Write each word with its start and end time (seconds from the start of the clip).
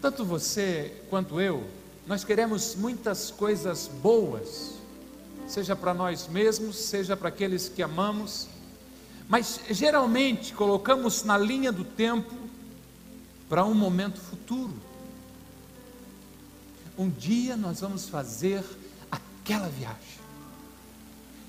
Tanto 0.00 0.24
você 0.24 1.02
quanto 1.10 1.40
eu, 1.40 1.64
nós 2.06 2.24
queremos 2.24 2.74
muitas 2.74 3.30
coisas 3.30 3.90
boas, 4.00 4.74
seja 5.46 5.74
para 5.74 5.92
nós 5.92 6.28
mesmos, 6.28 6.76
seja 6.76 7.16
para 7.16 7.28
aqueles 7.28 7.68
que 7.68 7.82
amamos, 7.82 8.48
mas 9.28 9.60
geralmente 9.70 10.54
colocamos 10.54 11.24
na 11.24 11.36
linha 11.36 11.72
do 11.72 11.84
tempo 11.84 12.34
para 13.48 13.64
um 13.64 13.74
momento 13.74 14.20
futuro. 14.20 14.74
Um 16.96 17.10
dia 17.10 17.56
nós 17.56 17.80
vamos 17.80 18.08
fazer 18.08 18.64
aquela 19.10 19.68
viagem. 19.68 20.18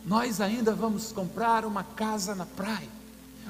Nós 0.06 0.41
ainda 0.41 0.73
vamos 0.73 1.11
comprar 1.11 1.66
uma 1.66 1.84
casa 1.84 2.34
na 2.36 2.45
praia. 2.45 2.89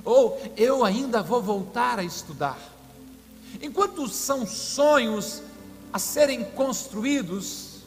Ou 0.03 0.41
eu 0.55 0.83
ainda 0.83 1.21
vou 1.21 1.41
voltar 1.41 1.99
a 1.99 2.03
estudar. 2.03 2.59
Enquanto 3.61 4.07
são 4.07 4.45
sonhos 4.45 5.41
a 5.91 5.99
serem 5.99 6.43
construídos, 6.43 7.79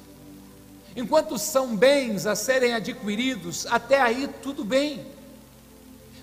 enquanto 0.97 1.39
são 1.39 1.77
bens 1.77 2.27
a 2.27 2.35
serem 2.35 2.75
adquiridos, 2.75 3.67
até 3.67 4.01
aí 4.01 4.29
tudo 4.43 4.65
bem. 4.65 5.07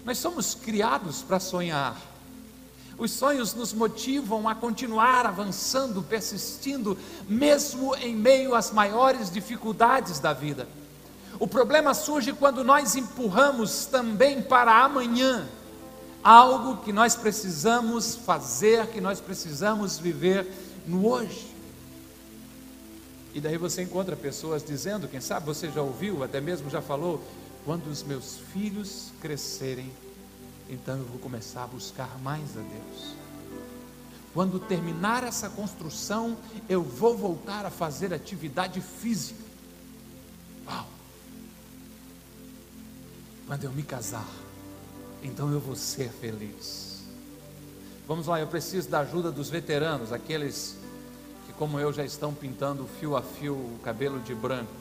Nós 0.05 0.17
somos 0.17 0.55
criados 0.55 1.21
para 1.21 1.39
sonhar. 1.39 1.99
Os 2.97 3.11
sonhos 3.11 3.53
nos 3.53 3.71
motivam 3.71 4.47
a 4.47 4.53
continuar 4.53 5.25
avançando, 5.25 6.03
persistindo, 6.03 6.97
mesmo 7.27 7.95
em 7.95 8.13
meio 8.13 8.53
às 8.53 8.71
maiores 8.71 9.31
dificuldades 9.31 10.19
da 10.19 10.33
vida. 10.33 10.67
O 11.39 11.47
problema 11.47 11.93
surge 11.93 12.33
quando 12.33 12.63
nós 12.63 12.97
empurramos 12.97 13.85
também 13.85 14.41
para 14.41 14.83
amanhã 14.83 15.47
algo 16.23 16.83
que 16.83 16.91
nós 16.91 17.15
precisamos 17.15 18.15
fazer, 18.15 18.87
que 18.87 19.01
nós 19.01 19.19
precisamos 19.19 19.97
viver 19.97 20.47
no 20.85 21.07
hoje. 21.07 21.47
E 23.33 23.39
daí 23.39 23.57
você 23.57 23.83
encontra 23.83 24.15
pessoas 24.15 24.63
dizendo, 24.63 25.07
quem 25.07 25.21
sabe 25.21 25.45
você 25.45 25.69
já 25.69 25.81
ouviu, 25.81 26.23
até 26.23 26.41
mesmo 26.41 26.69
já 26.69 26.81
falou, 26.81 27.23
quando 27.63 27.87
os 27.87 28.03
meus 28.03 28.37
filhos 28.51 29.11
crescerem, 29.21 29.91
então 30.69 30.97
eu 30.97 31.05
vou 31.05 31.19
começar 31.19 31.63
a 31.63 31.67
buscar 31.67 32.17
mais 32.19 32.57
a 32.57 32.61
Deus. 32.61 33.13
Quando 34.33 34.59
terminar 34.59 35.23
essa 35.23 35.49
construção, 35.49 36.37
eu 36.67 36.83
vou 36.83 37.17
voltar 37.17 37.65
a 37.65 37.69
fazer 37.69 38.13
atividade 38.13 38.79
física. 38.81 39.43
Uau! 40.67 40.87
Quando 43.47 43.63
eu 43.63 43.71
me 43.71 43.81
casar, 43.81 44.27
então 45.23 45.51
eu 45.51 45.59
vou 45.59 45.75
ser 45.75 46.09
feliz. 46.09 46.99
Vamos 48.07 48.27
lá, 48.27 48.39
eu 48.39 48.47
preciso 48.47 48.89
da 48.89 49.01
ajuda 49.01 49.31
dos 49.31 49.49
veteranos, 49.49 50.11
aqueles 50.11 50.75
que, 51.45 51.53
como 51.53 51.79
eu, 51.79 51.93
já 51.93 52.03
estão 52.03 52.33
pintando 52.33 52.87
fio 52.99 53.15
a 53.15 53.21
fio 53.21 53.53
o 53.53 53.79
cabelo 53.83 54.19
de 54.19 54.33
branco. 54.33 54.71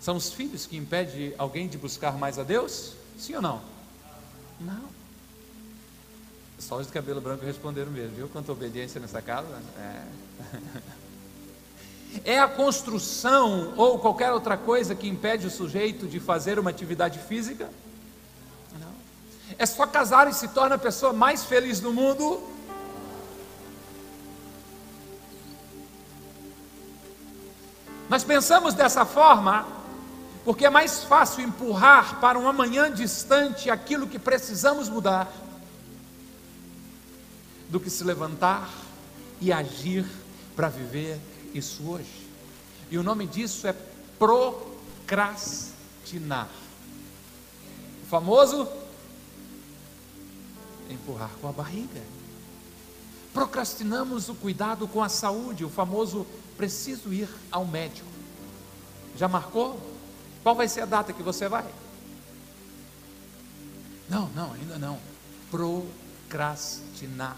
São 0.00 0.16
os 0.16 0.32
filhos 0.32 0.66
que 0.66 0.76
impedem 0.76 1.34
alguém 1.38 1.66
de 1.66 1.78
buscar 1.78 2.18
mais 2.18 2.38
a 2.38 2.42
Deus? 2.42 2.92
Sim 3.18 3.36
ou 3.36 3.42
não? 3.42 3.60
Não. 4.60 4.84
Só 6.58 6.76
os 6.76 6.86
de 6.86 6.92
cabelo 6.92 7.20
branco 7.20 7.44
responderam 7.44 7.90
mesmo, 7.90 8.16
viu? 8.16 8.28
Quanta 8.28 8.52
obediência 8.52 9.00
nessa 9.00 9.20
casa. 9.20 9.60
É. 9.76 10.02
é 12.36 12.38
a 12.38 12.48
construção 12.48 13.74
ou 13.76 13.98
qualquer 13.98 14.30
outra 14.32 14.56
coisa 14.56 14.94
que 14.94 15.08
impede 15.08 15.46
o 15.46 15.50
sujeito 15.50 16.06
de 16.06 16.20
fazer 16.20 16.58
uma 16.58 16.70
atividade 16.70 17.18
física? 17.18 17.68
É 19.58 19.66
só 19.66 19.86
casar 19.86 20.28
e 20.28 20.32
se 20.32 20.48
torna 20.48 20.74
a 20.74 20.78
pessoa 20.78 21.12
mais 21.12 21.44
feliz 21.44 21.80
do 21.80 21.92
mundo? 21.92 22.42
Nós 28.08 28.24
pensamos 28.24 28.74
dessa 28.74 29.04
forma 29.04 29.66
porque 30.44 30.66
é 30.66 30.70
mais 30.70 31.04
fácil 31.04 31.42
empurrar 31.42 32.20
para 32.20 32.38
um 32.38 32.46
amanhã 32.46 32.92
distante 32.92 33.70
aquilo 33.70 34.06
que 34.06 34.18
precisamos 34.18 34.90
mudar, 34.90 35.32
do 37.70 37.80
que 37.80 37.88
se 37.88 38.04
levantar 38.04 38.68
e 39.40 39.50
agir 39.50 40.04
para 40.54 40.68
viver 40.68 41.18
isso 41.54 41.88
hoje. 41.88 42.28
E 42.90 42.98
o 42.98 43.02
nome 43.02 43.26
disso 43.26 43.66
é 43.66 43.74
procrastinar. 44.18 46.50
O 48.02 48.06
famoso 48.06 48.68
empurrar 50.90 51.30
com 51.40 51.48
a 51.48 51.52
barriga. 51.52 52.02
Procrastinamos 53.32 54.28
o 54.28 54.34
cuidado 54.34 54.86
com 54.86 55.02
a 55.02 55.08
saúde, 55.08 55.64
o 55.64 55.70
famoso 55.70 56.26
preciso 56.56 57.12
ir 57.12 57.28
ao 57.50 57.66
médico. 57.66 58.08
Já 59.16 59.28
marcou? 59.28 59.80
Qual 60.42 60.54
vai 60.54 60.68
ser 60.68 60.82
a 60.82 60.86
data 60.86 61.12
que 61.12 61.22
você 61.22 61.48
vai? 61.48 61.66
Não, 64.08 64.28
não, 64.30 64.52
ainda 64.52 64.78
não. 64.78 64.98
Procrastinar. 65.50 67.36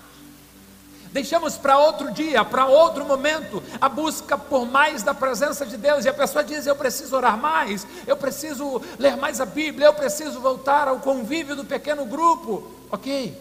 Deixamos 1.12 1.56
para 1.56 1.78
outro 1.78 2.12
dia, 2.12 2.44
para 2.44 2.66
outro 2.66 3.04
momento, 3.04 3.62
a 3.80 3.88
busca 3.88 4.36
por 4.36 4.66
mais 4.66 5.02
da 5.02 5.14
presença 5.14 5.64
de 5.64 5.76
Deus. 5.76 6.04
E 6.04 6.08
a 6.08 6.14
pessoa 6.14 6.44
diz: 6.44 6.66
Eu 6.66 6.76
preciso 6.76 7.16
orar 7.16 7.36
mais, 7.38 7.86
eu 8.06 8.16
preciso 8.16 8.80
ler 8.98 9.16
mais 9.16 9.40
a 9.40 9.46
Bíblia, 9.46 9.86
eu 9.86 9.94
preciso 9.94 10.40
voltar 10.40 10.88
ao 10.88 11.00
convívio 11.00 11.56
do 11.56 11.64
pequeno 11.64 12.04
grupo. 12.04 12.70
Ok, 12.90 13.36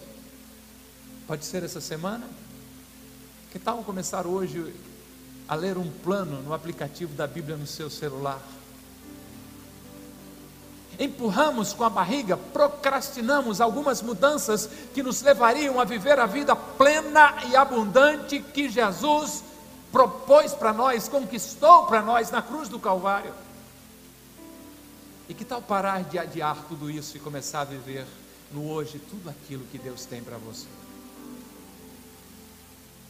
pode 1.27 1.45
ser 1.45 1.63
essa 1.63 1.81
semana? 1.81 2.25
Que 3.51 3.59
tal 3.59 3.83
começar 3.83 4.27
hoje 4.27 4.73
a 5.47 5.55
ler 5.55 5.77
um 5.77 5.89
plano 5.89 6.41
no 6.41 6.53
aplicativo 6.53 7.13
da 7.13 7.27
Bíblia 7.27 7.55
no 7.55 7.67
seu 7.67 7.89
celular? 7.89 8.41
Empurramos 10.99 11.73
com 11.73 11.83
a 11.83 11.89
barriga, 11.89 12.37
procrastinamos 12.37 13.59
algumas 13.61 14.01
mudanças 14.01 14.69
que 14.93 15.03
nos 15.03 15.21
levariam 15.21 15.79
a 15.79 15.83
viver 15.83 16.19
a 16.19 16.25
vida 16.25 16.55
plena 16.55 17.35
e 17.49 17.55
abundante 17.55 18.39
que 18.39 18.69
Jesus 18.69 19.43
propôs 19.91 20.53
para 20.53 20.73
nós, 20.73 21.07
conquistou 21.07 21.85
para 21.85 22.01
nós 22.01 22.29
na 22.31 22.41
cruz 22.41 22.67
do 22.67 22.79
Calvário. 22.79 23.33
E 25.27 25.33
que 25.33 25.43
tal 25.43 25.61
parar 25.61 26.03
de 26.03 26.19
adiar 26.19 26.65
tudo 26.67 26.89
isso 26.89 27.17
e 27.17 27.19
começar 27.19 27.61
a 27.61 27.65
viver 27.65 28.05
no 28.51 28.69
hoje 28.69 28.99
tudo 28.99 29.29
aquilo 29.29 29.65
que 29.65 29.77
Deus 29.77 30.05
tem 30.05 30.21
para 30.21 30.37
você? 30.37 30.67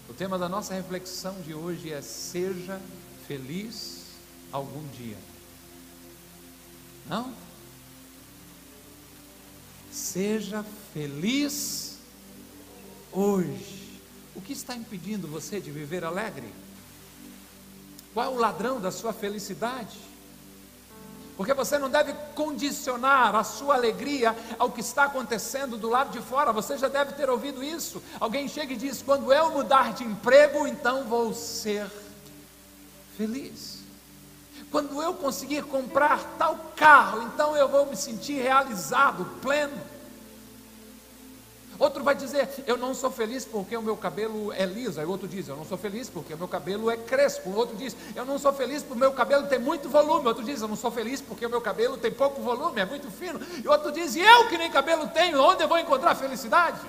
O 0.08 0.14
tema 0.14 0.38
da 0.38 0.48
nossa 0.48 0.74
reflexão 0.74 1.34
de 1.42 1.54
hoje 1.54 1.92
é: 1.92 2.02
seja 2.02 2.80
feliz 3.28 4.04
algum 4.52 4.88
dia. 4.90 5.18
Não? 7.08 7.34
Seja 9.96 10.66
feliz 10.94 12.00
hoje. 13.14 14.02
O 14.36 14.42
que 14.42 14.52
está 14.52 14.76
impedindo 14.76 15.26
você 15.26 15.62
de 15.62 15.72
viver 15.72 16.04
alegre? 16.04 16.54
Qual 18.14 18.26
é 18.26 18.30
o 18.30 18.38
ladrão 18.38 18.82
da 18.82 18.92
sua 18.92 19.14
felicidade? 19.14 19.98
Porque 21.38 21.54
você 21.54 21.78
não 21.78 21.90
deve 21.90 22.12
condicionar 22.36 23.36
a 23.36 23.44
sua 23.46 23.76
alegria 23.76 24.36
ao 24.60 24.70
que 24.70 24.82
está 24.82 25.06
acontecendo 25.06 25.78
do 25.78 25.90
lado 25.90 26.12
de 26.12 26.20
fora. 26.20 26.52
Você 26.52 26.78
já 26.78 26.90
deve 26.90 27.14
ter 27.14 27.30
ouvido 27.30 27.64
isso. 27.64 28.04
Alguém 28.20 28.50
chega 28.50 28.74
e 28.74 28.78
diz: 28.78 29.02
Quando 29.02 29.32
eu 29.32 29.50
mudar 29.52 29.94
de 29.94 30.04
emprego, 30.04 30.68
então 30.68 31.06
vou 31.06 31.34
ser 31.34 31.90
feliz. 33.16 33.85
Quando 34.76 35.02
eu 35.02 35.14
conseguir 35.14 35.64
comprar 35.64 36.36
tal 36.38 36.74
carro, 36.76 37.22
então 37.22 37.56
eu 37.56 37.66
vou 37.70 37.86
me 37.86 37.96
sentir 37.96 38.42
realizado, 38.42 39.24
pleno. 39.42 39.82
Outro 41.80 42.04
vai 42.04 42.14
dizer, 42.14 42.50
eu 42.68 42.76
não 42.76 42.94
sou 42.94 43.10
feliz 43.10 43.46
porque 43.46 43.78
o 43.78 43.82
meu 43.82 43.96
cabelo 43.96 44.52
é 44.52 44.66
liso. 44.66 45.00
Aí 45.00 45.06
outro 45.06 45.30
diz, 45.30 45.48
eu 45.48 45.56
não 45.56 45.64
sou 45.64 45.78
feliz 45.78 46.10
porque 46.10 46.34
o 46.34 46.38
meu 46.38 46.50
cabelo 46.50 46.92
é 46.92 46.98
crespo. 46.98 47.52
Outro 47.52 47.74
diz, 47.78 47.96
eu 48.14 48.26
não 48.26 48.38
sou 48.38 48.52
feliz 48.52 48.84
porque 48.84 48.96
o 48.96 49.00
meu 49.00 49.14
cabelo 49.14 49.48
tem 49.48 49.60
muito 49.60 49.88
volume. 49.88 50.28
Outro 50.28 50.44
diz, 50.44 50.60
eu 50.60 50.68
não 50.68 50.76
sou 50.76 50.92
feliz 50.92 51.22
porque 51.22 51.46
o 51.46 51.50
meu 51.50 51.62
cabelo 51.62 51.96
tem 51.96 52.12
pouco 52.12 52.42
volume, 52.42 52.82
é 52.82 52.86
muito 52.86 53.10
fino. 53.10 53.40
E 53.64 53.66
outro 53.70 53.94
diz, 53.94 54.14
e 54.18 54.20
eu 54.20 54.50
que 54.50 54.58
nem 54.58 54.70
cabelo 54.70 55.08
tenho, 55.08 55.42
onde 55.42 55.64
eu 55.64 55.70
vou 55.70 55.80
encontrar 55.80 56.16
felicidade? 56.16 56.82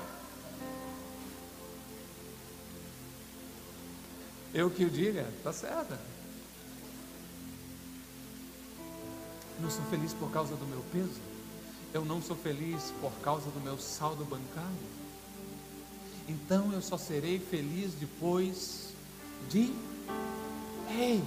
Eu 4.52 4.70
que 4.70 4.84
o 4.84 4.90
diga, 4.90 5.24
está 5.38 5.52
certo. 5.52 6.15
Não 9.60 9.70
sou 9.70 9.84
feliz 9.86 10.12
por 10.12 10.30
causa 10.30 10.54
do 10.54 10.66
meu 10.66 10.84
peso. 10.92 11.20
Eu 11.92 12.04
não 12.04 12.20
sou 12.20 12.36
feliz 12.36 12.92
por 13.00 13.12
causa 13.22 13.50
do 13.50 13.60
meu 13.60 13.78
saldo 13.78 14.24
bancário. 14.24 14.96
Então 16.28 16.72
eu 16.72 16.82
só 16.82 16.98
serei 16.98 17.38
feliz 17.38 17.94
depois 17.94 18.88
de. 19.48 19.72
Ei, 20.90 21.22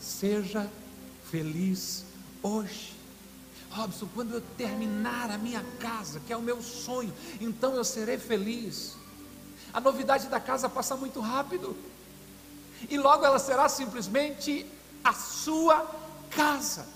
seja 0.00 0.70
feliz 1.30 2.04
hoje. 2.42 2.96
Robson, 3.70 4.08
quando 4.14 4.34
eu 4.34 4.40
terminar 4.56 5.30
a 5.30 5.36
minha 5.36 5.62
casa, 5.78 6.20
que 6.20 6.32
é 6.32 6.36
o 6.36 6.42
meu 6.42 6.62
sonho, 6.62 7.12
então 7.40 7.74
eu 7.74 7.84
serei 7.84 8.18
feliz. 8.18 8.96
A 9.72 9.80
novidade 9.80 10.28
da 10.28 10.40
casa 10.40 10.68
passa 10.68 10.96
muito 10.96 11.20
rápido. 11.20 11.76
E 12.88 12.96
logo 12.96 13.24
ela 13.24 13.38
será 13.38 13.68
simplesmente 13.68 14.64
a 15.04 15.12
sua 15.12 15.84
casa. 16.30 16.86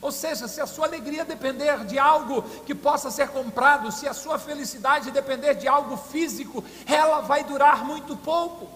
Ou 0.00 0.12
seja, 0.12 0.46
se 0.46 0.60
a 0.60 0.66
sua 0.66 0.86
alegria 0.86 1.24
depender 1.24 1.84
de 1.84 1.98
algo 1.98 2.42
que 2.64 2.74
possa 2.74 3.10
ser 3.10 3.28
comprado, 3.28 3.90
se 3.90 4.06
a 4.06 4.14
sua 4.14 4.38
felicidade 4.38 5.10
depender 5.10 5.54
de 5.54 5.66
algo 5.66 5.96
físico, 5.96 6.64
ela 6.86 7.20
vai 7.20 7.42
durar 7.44 7.84
muito 7.84 8.16
pouco. 8.16 8.68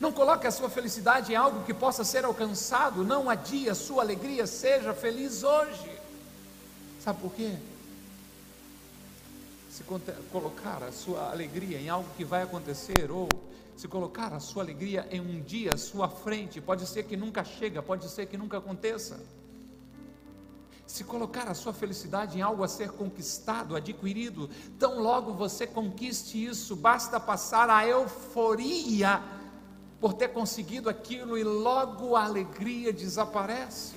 Não 0.00 0.12
coloque 0.12 0.46
a 0.46 0.50
sua 0.50 0.68
felicidade 0.68 1.32
em 1.32 1.36
algo 1.36 1.64
que 1.64 1.74
possa 1.74 2.04
ser 2.04 2.24
alcançado, 2.24 3.04
não 3.04 3.28
adie 3.28 3.68
a 3.68 3.74
sua 3.74 4.02
alegria, 4.02 4.46
seja 4.46 4.94
feliz 4.94 5.42
hoje. 5.42 5.90
Sabe 7.00 7.20
por 7.20 7.32
quê? 7.32 7.56
Se 9.70 9.82
colocar 10.30 10.82
a 10.82 10.92
sua 10.92 11.30
alegria 11.30 11.78
em 11.78 11.88
algo 11.88 12.08
que 12.16 12.24
vai 12.24 12.42
acontecer, 12.42 13.10
ou 13.10 13.28
se 13.76 13.88
colocar 13.88 14.32
a 14.32 14.38
sua 14.38 14.62
alegria 14.62 15.06
em 15.10 15.20
um 15.20 15.40
dia 15.40 15.74
à 15.74 15.78
sua 15.78 16.08
frente, 16.08 16.60
pode 16.60 16.86
ser 16.86 17.04
que 17.04 17.16
nunca 17.16 17.42
chega, 17.42 17.82
pode 17.82 18.08
ser 18.08 18.26
que 18.26 18.36
nunca 18.36 18.58
aconteça 18.58 19.18
se 20.92 21.04
colocar 21.04 21.48
a 21.48 21.54
sua 21.54 21.72
felicidade 21.72 22.36
em 22.36 22.42
algo 22.42 22.62
a 22.62 22.68
ser 22.68 22.90
conquistado, 22.90 23.74
adquirido, 23.74 24.50
tão 24.78 25.00
logo 25.00 25.32
você 25.32 25.66
conquiste 25.66 26.44
isso, 26.44 26.76
basta 26.76 27.18
passar 27.18 27.70
a 27.70 27.86
euforia 27.86 29.22
por 29.98 30.12
ter 30.12 30.28
conseguido 30.28 30.90
aquilo 30.90 31.38
e 31.38 31.42
logo 31.42 32.14
a 32.14 32.24
alegria 32.24 32.92
desaparece. 32.92 33.94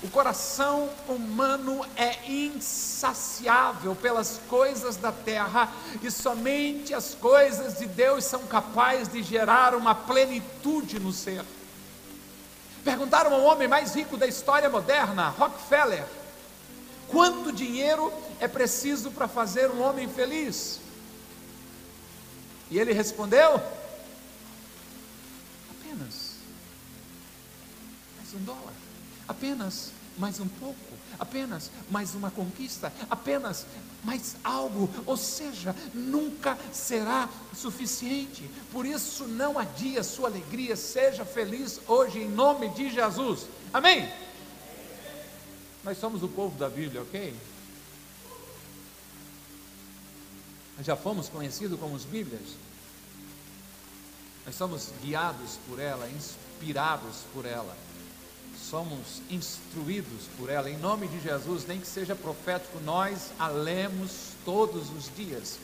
O 0.00 0.08
coração 0.08 0.88
humano 1.08 1.84
é 1.96 2.30
insaciável 2.30 3.96
pelas 3.96 4.40
coisas 4.48 4.96
da 4.96 5.10
terra 5.10 5.72
e 6.00 6.08
somente 6.08 6.94
as 6.94 7.16
coisas 7.16 7.78
de 7.78 7.86
Deus 7.86 8.22
são 8.22 8.46
capazes 8.46 9.08
de 9.08 9.24
gerar 9.24 9.74
uma 9.74 9.92
plenitude 9.92 11.00
no 11.00 11.12
ser. 11.12 11.44
Perguntaram 12.88 13.34
ao 13.34 13.42
homem 13.42 13.68
mais 13.68 13.94
rico 13.94 14.16
da 14.16 14.26
história 14.26 14.70
moderna, 14.70 15.28
Rockefeller, 15.28 16.06
quanto 17.06 17.52
dinheiro 17.52 18.10
é 18.40 18.48
preciso 18.48 19.10
para 19.10 19.28
fazer 19.28 19.70
um 19.70 19.82
homem 19.82 20.08
feliz? 20.08 20.80
E 22.70 22.78
ele 22.78 22.94
respondeu: 22.94 23.60
apenas 25.70 26.36
mais 28.16 28.32
um 28.32 28.38
dólar, 28.38 28.72
apenas 29.28 29.90
mais 30.16 30.40
um 30.40 30.48
pouco, 30.48 30.87
apenas 31.18 31.70
mais 31.90 32.14
uma 32.14 32.30
conquista, 32.30 32.92
apenas 33.08 33.66
mais 34.04 34.36
algo, 34.42 34.88
ou 35.06 35.16
seja, 35.16 35.74
nunca 35.92 36.56
será 36.72 37.28
suficiente. 37.54 38.48
Por 38.72 38.86
isso, 38.86 39.26
não 39.26 39.58
adie 39.58 39.98
a 39.98 40.04
sua 40.04 40.28
alegria, 40.28 40.76
seja 40.76 41.24
feliz 41.24 41.80
hoje 41.86 42.20
em 42.20 42.28
nome 42.28 42.68
de 42.70 42.90
Jesus. 42.90 43.46
Amém? 43.72 44.08
Nós 45.84 45.98
somos 45.98 46.22
o 46.22 46.28
povo 46.28 46.56
da 46.58 46.68
Bíblia, 46.68 47.02
ok? 47.02 47.34
Já 50.80 50.96
fomos 50.96 51.28
conhecidos 51.28 51.78
como 51.78 51.94
os 51.94 52.04
Bíblias. 52.04 52.56
Nós 54.46 54.54
somos 54.54 54.90
guiados 55.02 55.58
por 55.68 55.78
ela, 55.80 56.08
inspirados 56.08 57.24
por 57.34 57.44
ela 57.44 57.76
somos 58.68 59.22
instruídos 59.30 60.26
por 60.36 60.50
ela, 60.50 60.68
em 60.68 60.76
nome 60.76 61.08
de 61.08 61.20
Jesus, 61.20 61.66
nem 61.66 61.80
que 61.80 61.86
seja 61.86 62.14
profético, 62.14 62.78
nós 62.80 63.30
a 63.38 63.48
lemos 63.48 64.32
todos 64.44 64.90
os 64.90 65.10
dias. 65.16 65.58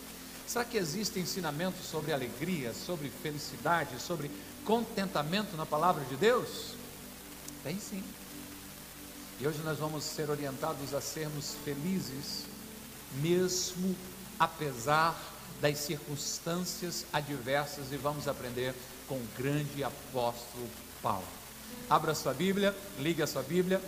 Será 0.47 0.65
que 0.65 0.79
existe 0.79 1.19
ensinamento 1.19 1.83
sobre 1.83 2.13
alegria, 2.13 2.73
sobre 2.73 3.11
felicidade, 3.11 4.01
sobre 4.01 4.31
contentamento 4.65 5.57
na 5.57 5.67
palavra 5.67 6.05
de 6.05 6.17
Deus? 6.17 6.75
Tem 7.63 7.79
sim. 7.79 8.03
E 9.41 9.47
hoje 9.47 9.59
nós 9.65 9.79
vamos 9.79 10.05
ser 10.05 10.31
orientados 10.31 10.95
a 10.95 11.01
sermos 11.01 11.57
felizes, 11.65 12.45
mesmo 13.21 13.95
apesar 14.39 15.19
das 15.61 15.79
circunstâncias 15.79 17.05
adversas, 17.13 17.93
e 17.93 17.97
vamos 17.97 18.29
aprender 18.29 18.75
com 19.07 19.17
o 19.17 19.29
grande 19.37 19.85
apóstolo 19.85 20.69
Paulo. 21.03 21.44
Abra 21.89 22.15
sua 22.15 22.33
Bíblia, 22.33 22.75
ligue 22.99 23.23
a 23.23 23.27
sua 23.27 23.43
Bíblia. 23.43 23.81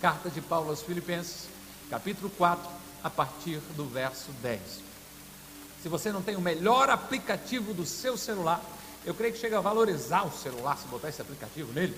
Carta 0.00 0.30
de 0.30 0.40
Paulo 0.40 0.70
aos 0.70 0.82
Filipenses, 0.82 1.48
capítulo 1.88 2.30
4, 2.30 2.68
a 3.04 3.10
partir 3.10 3.58
do 3.76 3.84
verso 3.86 4.32
10. 4.42 4.60
Se 5.82 5.88
você 5.88 6.10
não 6.12 6.22
tem 6.22 6.36
o 6.36 6.40
melhor 6.40 6.90
aplicativo 6.90 7.74
do 7.74 7.84
seu 7.84 8.16
celular, 8.16 8.60
eu 9.04 9.14
creio 9.14 9.32
que 9.32 9.40
chega 9.40 9.58
a 9.58 9.60
valorizar 9.60 10.24
o 10.24 10.32
celular 10.32 10.76
se 10.78 10.86
botar 10.88 11.08
esse 11.08 11.20
aplicativo 11.20 11.72
nele. 11.72 11.96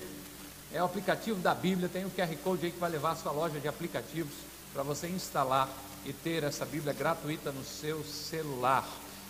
É 0.73 0.81
o 0.81 0.85
aplicativo 0.85 1.39
da 1.39 1.53
Bíblia, 1.53 1.87
tem 1.87 2.05
o 2.05 2.09
QR 2.09 2.35
Code 2.43 2.65
aí 2.65 2.71
que 2.71 2.79
vai 2.79 2.89
levar 2.89 3.11
a 3.11 3.15
sua 3.15 3.31
loja 3.31 3.59
de 3.59 3.67
aplicativos 3.67 4.33
para 4.73 4.83
você 4.83 5.07
instalar 5.07 5.69
e 6.03 6.11
ter 6.11 6.43
essa 6.43 6.65
Bíblia 6.65 6.93
gratuita 6.93 7.51
no 7.51 7.63
seu 7.63 8.03
celular. 8.03 8.85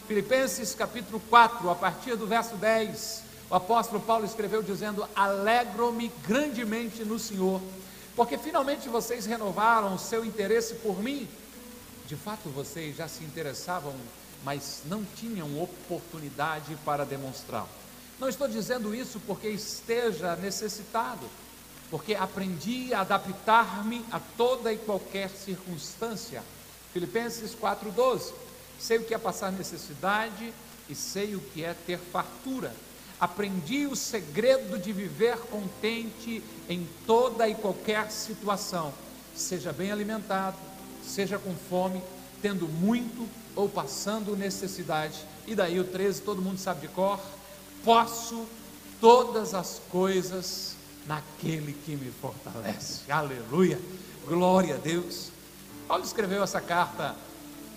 Filipenses 0.08 0.74
capítulo 0.74 1.20
4, 1.30 1.70
a 1.70 1.76
partir 1.76 2.16
do 2.16 2.26
verso 2.26 2.56
10. 2.56 3.24
O 3.50 3.56
apóstolo 3.56 4.02
Paulo 4.02 4.26
escreveu 4.26 4.64
dizendo: 4.64 5.08
Alegro-me 5.16 6.12
grandemente 6.28 7.04
no 7.04 7.20
Senhor, 7.20 7.62
porque 8.16 8.38
finalmente 8.38 8.90
vocês 8.90 9.26
renovaram 9.26 9.94
o 9.94 10.00
seu 10.00 10.26
interesse 10.26 10.76
por 10.76 11.02
mim. 11.02 11.28
De 12.08 12.16
fato, 12.16 12.50
vocês 12.50 12.96
já 12.98 13.08
se 13.08 13.24
interessavam, 13.24 13.94
mas 14.44 14.82
não 14.86 15.04
tinham 15.16 15.62
oportunidade 15.62 16.76
para 16.84 17.06
demonstrá-lo. 17.06 17.70
Não 18.20 18.30
estou 18.30 18.48
dizendo 18.48 18.96
isso 18.96 19.20
porque 19.28 19.48
esteja 19.50 20.36
necessitado, 20.36 21.28
porque 21.92 22.16
aprendi 22.16 22.94
a 22.94 23.02
adaptar-me 23.02 24.04
a 24.12 24.20
toda 24.38 24.74
e 24.74 24.78
qualquer 24.78 25.30
circunstância. 25.30 26.42
Filipenses 26.94 27.56
4,12. 27.56 28.34
Sei 28.80 28.98
o 28.98 29.04
que 29.04 29.14
é 29.14 29.18
passar 29.18 29.52
necessidade 29.52 30.54
e 30.90 30.96
sei 30.96 31.36
o 31.36 31.40
que 31.40 31.64
é 31.64 31.74
ter 31.86 31.98
fartura 31.98 32.74
aprendi 33.20 33.86
o 33.88 33.96
segredo 33.96 34.78
de 34.78 34.92
viver 34.92 35.38
contente 35.38 36.44
em 36.70 36.88
toda 37.06 37.48
e 37.48 37.56
qualquer 37.56 38.12
situação, 38.12 38.94
seja 39.36 39.72
bem 39.72 39.92
alimentado, 39.92 40.58
seja 41.04 41.38
com 41.38 41.54
fome, 41.70 42.02
tendo 42.42 42.68
muito 42.68 43.28
ou 43.56 43.70
passando 43.70 44.36
necessidade. 44.36 45.20
E 45.48 45.56
daí 45.56 45.80
o 45.80 45.84
13, 45.84 46.22
todo 46.22 46.42
mundo 46.42 46.58
sabe 46.58 46.82
de 46.82 46.88
cor: 46.90 47.20
posso 47.84 48.46
todas 49.00 49.54
as 49.54 49.82
coisas 49.90 50.76
naquele 51.06 51.74
que 51.86 51.96
me 51.96 52.12
fortalece. 52.12 53.12
Aleluia! 53.12 53.80
Glória 54.28 54.76
a 54.76 54.78
Deus. 54.78 55.30
Paulo 55.88 56.04
escreveu 56.04 56.44
essa 56.44 56.60
carta 56.60 57.16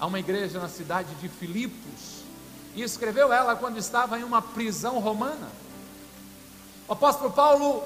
a 0.00 0.06
uma 0.06 0.18
igreja 0.18 0.58
na 0.58 0.68
cidade 0.68 1.14
de 1.16 1.28
Filipos, 1.28 2.17
e 2.78 2.82
escreveu 2.84 3.32
ela 3.32 3.56
quando 3.56 3.76
estava 3.76 4.18
em 4.18 4.22
uma 4.22 4.40
prisão 4.40 5.00
romana. 5.00 5.48
O 6.86 6.92
apóstolo 6.92 7.32
Paulo 7.32 7.82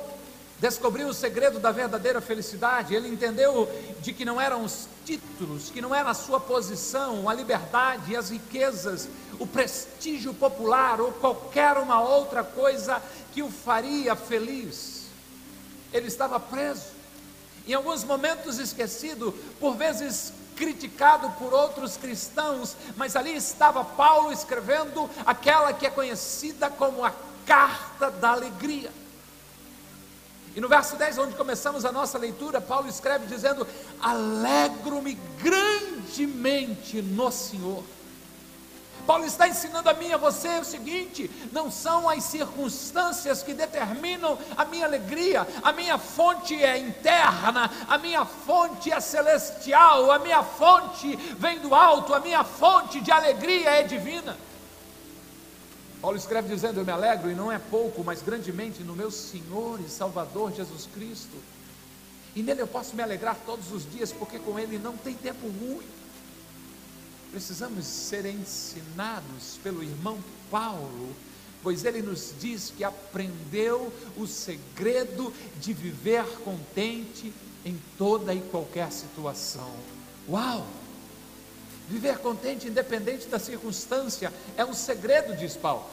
descobriu 0.60 1.08
o 1.08 1.14
segredo 1.14 1.58
da 1.58 1.72
verdadeira 1.72 2.20
felicidade, 2.20 2.94
ele 2.94 3.08
entendeu 3.08 3.68
de 4.00 4.12
que 4.12 4.24
não 4.24 4.38
eram 4.38 4.62
os 4.62 4.86
títulos, 5.04 5.70
que 5.70 5.80
não 5.80 5.94
era 5.94 6.10
a 6.10 6.14
sua 6.14 6.38
posição, 6.38 7.26
a 7.26 7.32
liberdade, 7.32 8.14
as 8.14 8.28
riquezas, 8.30 9.08
o 9.38 9.46
prestígio 9.46 10.34
popular 10.34 11.00
ou 11.00 11.10
qualquer 11.10 11.78
uma 11.78 12.00
outra 12.00 12.44
coisa 12.44 13.02
que 13.32 13.42
o 13.42 13.50
faria 13.50 14.14
feliz. 14.14 15.06
Ele 15.90 16.06
estava 16.06 16.38
preso, 16.38 16.84
em 17.66 17.72
alguns 17.72 18.04
momentos 18.04 18.58
esquecido, 18.58 19.32
por 19.58 19.74
vezes 19.74 20.34
criticado 20.62 21.28
por 21.32 21.52
outros 21.52 21.96
cristãos, 21.96 22.76
mas 22.96 23.16
ali 23.16 23.34
estava 23.34 23.84
Paulo 23.84 24.32
escrevendo 24.32 25.10
aquela 25.26 25.72
que 25.72 25.84
é 25.84 25.90
conhecida 25.90 26.70
como 26.70 27.04
a 27.04 27.12
carta 27.44 28.12
da 28.12 28.30
alegria. 28.30 28.92
E 30.54 30.60
no 30.60 30.68
verso 30.68 30.94
10, 30.94 31.18
onde 31.18 31.34
começamos 31.34 31.84
a 31.84 31.90
nossa 31.90 32.16
leitura, 32.16 32.60
Paulo 32.60 32.88
escreve 32.88 33.26
dizendo: 33.26 33.66
Alegro-me 34.00 35.18
grandemente 35.42 37.02
no 37.02 37.32
Senhor. 37.32 37.82
Paulo 39.06 39.24
está 39.24 39.48
ensinando 39.48 39.88
a 39.88 39.94
mim 39.94 40.08
e 40.08 40.12
a 40.12 40.16
você 40.16 40.48
o 40.58 40.64
seguinte: 40.64 41.30
não 41.52 41.70
são 41.70 42.08
as 42.08 42.24
circunstâncias 42.24 43.42
que 43.42 43.54
determinam 43.54 44.38
a 44.56 44.64
minha 44.64 44.86
alegria, 44.86 45.46
a 45.62 45.72
minha 45.72 45.98
fonte 45.98 46.54
é 46.54 46.78
interna, 46.78 47.70
a 47.88 47.98
minha 47.98 48.24
fonte 48.24 48.92
é 48.92 49.00
celestial, 49.00 50.10
a 50.10 50.18
minha 50.18 50.42
fonte 50.42 51.16
vem 51.38 51.58
do 51.58 51.74
alto, 51.74 52.14
a 52.14 52.20
minha 52.20 52.44
fonte 52.44 53.00
de 53.00 53.10
alegria 53.10 53.70
é 53.70 53.82
divina. 53.82 54.36
Paulo 56.00 56.16
escreve 56.16 56.48
dizendo: 56.48 56.80
Eu 56.80 56.84
me 56.84 56.92
alegro 56.92 57.30
e 57.30 57.34
não 57.34 57.50
é 57.50 57.58
pouco, 57.58 58.02
mas 58.02 58.22
grandemente 58.22 58.82
no 58.82 58.94
meu 58.94 59.10
Senhor 59.10 59.80
e 59.80 59.88
Salvador 59.88 60.52
Jesus 60.52 60.88
Cristo. 60.92 61.36
E 62.34 62.42
nele 62.42 62.62
eu 62.62 62.66
posso 62.66 62.96
me 62.96 63.02
alegrar 63.02 63.36
todos 63.44 63.70
os 63.72 63.88
dias, 63.90 64.10
porque 64.10 64.38
com 64.38 64.58
ele 64.58 64.78
não 64.78 64.96
tem 64.96 65.14
tempo 65.14 65.46
ruim. 65.46 65.86
Precisamos 67.32 67.86
ser 67.86 68.26
ensinados 68.26 69.58
pelo 69.62 69.82
irmão 69.82 70.22
Paulo, 70.50 71.16
pois 71.62 71.84
ele 71.84 72.02
nos 72.02 72.34
diz 72.38 72.72
que 72.76 72.84
aprendeu 72.84 73.90
o 74.16 74.26
segredo 74.26 75.32
de 75.58 75.72
viver 75.72 76.24
contente 76.44 77.32
em 77.64 77.80
toda 77.96 78.34
e 78.34 78.40
qualquer 78.42 78.92
situação. 78.92 79.72
Uau! 80.28 80.66
Viver 81.88 82.18
contente, 82.18 82.68
independente 82.68 83.26
da 83.26 83.38
circunstância, 83.38 84.32
é 84.56 84.64
um 84.64 84.74
segredo, 84.74 85.34
diz 85.34 85.56
Paulo. 85.56 85.86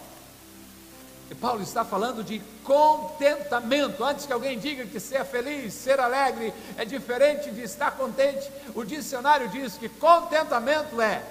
Paulo 1.36 1.62
está 1.62 1.86
falando 1.86 2.24
de 2.24 2.42
contentamento. 2.64 4.04
Antes 4.04 4.26
que 4.26 4.34
alguém 4.34 4.58
diga 4.58 4.86
que 4.86 5.00
ser 5.00 5.24
feliz, 5.26 5.74
ser 5.74 6.00
alegre 6.00 6.54
é 6.76 6.84
diferente 6.84 7.52
de 7.52 7.62
estar 7.62 7.92
contente, 7.92 8.50
o 8.74 8.84
dicionário 8.84 9.48
diz 9.50 9.78
que 9.78 9.88
contentamento 9.88 11.00
é 11.00 11.24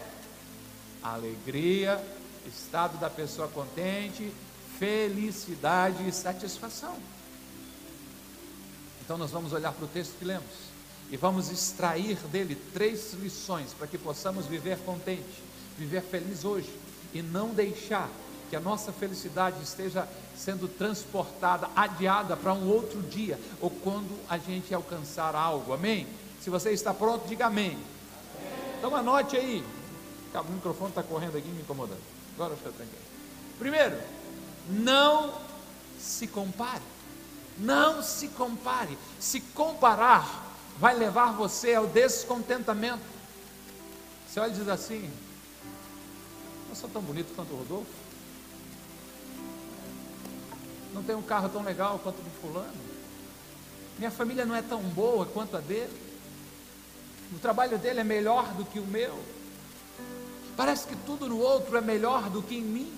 alegria, 1.03 2.01
estado 2.47 2.97
da 2.99 3.11
pessoa 3.11 3.49
contente, 3.49 4.33
felicidade 4.79 6.09
e 6.09 6.13
satisfação. 6.13 6.97
Então 9.05 9.19
nós 9.19 9.31
vamos 9.31 9.53
olhar 9.53 9.73
para 9.73 9.85
o 9.85 9.89
texto 9.89 10.17
que 10.19 10.25
lemos 10.25 10.69
e 11.11 11.17
vamos 11.17 11.51
extrair 11.51 12.17
dele 12.31 12.55
três 12.73 13.15
lições 13.15 13.73
para 13.73 13.87
que 13.87 13.99
possamos 13.99 14.47
viver 14.47 14.79
contente, 14.79 15.43
viver 15.77 16.03
feliz 16.03 16.45
hoje 16.45 16.71
e 17.13 17.23
não 17.23 17.49
deixar 17.49 18.09
que 18.49 18.57
a 18.57 18.61
nossa 18.61 18.93
felicidade 18.93 19.63
esteja 19.63 20.09
sendo 20.37 20.69
transportada, 20.69 21.69
adiada 21.75 22.37
para 22.37 22.53
um 22.53 22.69
outro 22.69 23.03
dia, 23.03 23.39
ou 23.61 23.71
quando 23.71 24.19
a 24.29 24.39
gente 24.39 24.73
alcançar 24.73 25.35
algo, 25.35 25.73
amém? 25.73 26.07
Se 26.41 26.51
você 26.51 26.71
está 26.71 26.95
pronto, 26.95 27.27
diga 27.29 27.47
amém. 27.47 27.79
Então 28.79 28.95
anote 28.95 29.37
aí, 29.37 29.65
o 30.35 30.53
microfone 30.53 30.91
está 30.91 31.03
correndo 31.03 31.37
aqui 31.37 31.49
me 31.49 31.61
incomodando. 31.61 32.03
Agora 32.35 32.53
eu 32.53 32.73
tranquilo. 32.73 33.03
Primeiro, 33.59 33.99
não 34.69 35.35
se 35.99 36.27
compare. 36.27 36.83
Não 37.59 38.03
se 38.03 38.29
compare. 38.29 38.97
Se 39.19 39.41
comparar, 39.41 40.55
vai 40.79 40.95
levar 40.95 41.33
você 41.33 41.75
ao 41.75 41.89
descontentamento. 41.89 43.03
Você 44.29 44.39
olha 44.39 44.53
e 44.53 44.55
diz 44.55 44.69
assim: 44.69 45.11
Eu 46.69 46.77
sou 46.77 46.89
tão 46.89 47.03
bonito 47.03 47.35
quanto 47.35 47.53
o 47.53 47.57
Rodolfo 47.57 48.08
não 50.93 51.03
tem 51.03 51.15
um 51.15 51.23
carro 51.23 51.49
tão 51.49 51.63
legal 51.63 51.99
quanto 52.03 52.19
o 52.19 52.23
do 52.23 52.31
fulano, 52.41 52.89
minha 53.99 54.11
família 54.11 54.45
não 54.45 54.55
é 54.55 54.63
tão 54.63 54.81
boa 54.81 55.27
quanto 55.27 55.57
a 55.57 55.61
dele, 55.61 55.93
o 57.33 57.39
trabalho 57.39 57.79
dele 57.79 58.01
é 58.01 58.05
melhor 58.05 58.53
do 58.55 58.65
que 58.65 58.79
o 58.79 58.87
meu, 58.87 59.19
parece 60.57 60.87
que 60.87 60.97
tudo 60.97 61.29
no 61.29 61.39
outro 61.39 61.77
é 61.77 61.81
melhor 61.81 62.31
do 62.31 62.43
que 62.43 62.57
em 62.57 62.63
mim. 62.63 62.93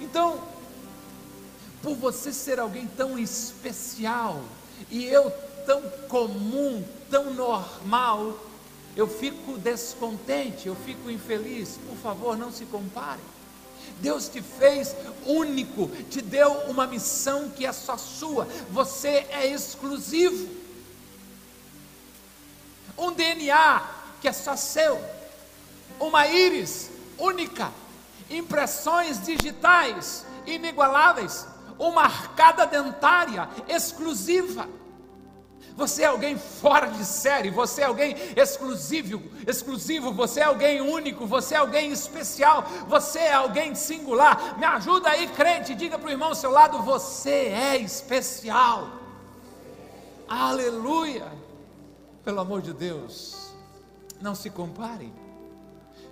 Então, 0.00 0.42
por 1.82 1.94
você 1.96 2.32
ser 2.32 2.58
alguém 2.58 2.86
tão 2.86 3.18
especial 3.18 4.42
e 4.90 5.04
eu 5.04 5.30
tão 5.66 5.82
comum, 6.08 6.84
tão 7.10 7.32
normal, 7.34 8.38
eu 8.96 9.06
fico 9.06 9.58
descontente, 9.58 10.68
eu 10.68 10.74
fico 10.74 11.10
infeliz. 11.10 11.78
Por 11.88 11.96
favor, 11.96 12.36
não 12.36 12.52
se 12.52 12.64
compare. 12.66 13.20
Deus 14.00 14.28
te 14.28 14.42
fez 14.42 14.94
único, 15.24 15.88
te 16.10 16.20
deu 16.20 16.52
uma 16.68 16.86
missão 16.86 17.50
que 17.50 17.66
é 17.66 17.72
só 17.72 17.96
sua, 17.96 18.46
você 18.70 19.26
é 19.30 19.46
exclusivo. 19.46 20.48
Um 22.96 23.12
DNA 23.12 23.82
que 24.20 24.28
é 24.28 24.32
só 24.32 24.56
seu, 24.56 25.00
uma 25.98 26.26
íris 26.26 26.90
única, 27.18 27.72
impressões 28.30 29.24
digitais 29.24 30.24
inigualáveis, 30.46 31.46
uma 31.78 32.02
arcada 32.02 32.66
dentária 32.66 33.48
exclusiva. 33.68 34.68
Você 35.76 36.02
é 36.02 36.06
alguém 36.06 36.36
fora 36.36 36.86
de 36.88 37.04
série, 37.04 37.50
você 37.50 37.82
é 37.82 37.84
alguém 37.84 38.14
exclusivo, 38.36 39.22
exclusivo, 39.46 40.12
você 40.12 40.40
é 40.40 40.44
alguém 40.44 40.80
único, 40.80 41.26
você 41.26 41.54
é 41.54 41.58
alguém 41.58 41.90
especial, 41.90 42.64
você 42.86 43.20
é 43.20 43.32
alguém 43.32 43.74
singular. 43.74 44.58
Me 44.58 44.66
ajuda 44.66 45.08
aí, 45.08 45.26
crente, 45.28 45.74
diga 45.74 45.98
para 45.98 46.08
o 46.08 46.10
irmão 46.10 46.28
ao 46.28 46.34
seu 46.34 46.50
lado: 46.50 46.82
você 46.82 47.30
é 47.30 47.76
especial. 47.78 48.88
Aleluia! 50.28 51.26
Pelo 52.24 52.40
amor 52.40 52.62
de 52.62 52.72
Deus, 52.72 53.52
não 54.20 54.34
se 54.34 54.50
compare. 54.50 55.12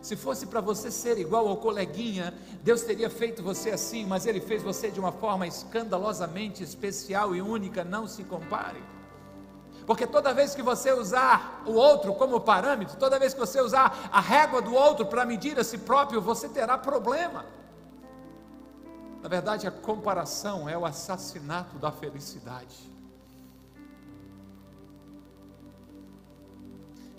Se 0.03 0.17
fosse 0.17 0.47
para 0.47 0.63
você 0.63 0.91
ser 0.91 1.19
igual 1.19 1.47
ao 1.47 1.59
coleguinha, 1.59 2.33
Deus 2.63 2.81
teria 2.83 3.11
feito 3.11 3.43
você 3.43 3.71
assim, 3.71 4.07
mas 4.07 4.25
Ele 4.25 4.41
fez 4.41 4.63
você 4.63 4.91
de 4.91 4.99
uma 4.99 5.13
forma 5.13 5.47
escandalosamente 5.47 6.63
especial 6.63 7.37
e 7.37 7.43
única. 7.43 7.85
Não 7.85 8.09
se 8.09 8.25
compare. 8.25 8.83
Porque 9.87 10.07
toda 10.07 10.33
vez 10.33 10.55
que 10.55 10.63
você 10.63 10.93
usar 10.93 11.63
o 11.67 11.73
outro 11.73 12.15
como 12.15 12.41
parâmetro, 12.41 12.97
toda 12.97 13.19
vez 13.19 13.35
que 13.35 13.41
você 13.41 13.61
usar 13.61 14.09
a 14.13 14.21
régua 14.21 14.63
do 14.63 14.75
outro 14.75 15.07
para 15.07 15.25
medir 15.25 15.59
a 15.59 15.65
si 15.65 15.79
próprio, 15.79 16.21
você 16.21 16.49
terá 16.49 16.79
problema. 16.79 17.45
Na 19.23 19.29
verdade, 19.29 19.67
a 19.67 19.71
comparação 19.71 20.69
é 20.69 20.77
o 20.77 20.87
assassinato 20.87 21.79
da 21.79 21.93
felicidade. 21.93 22.91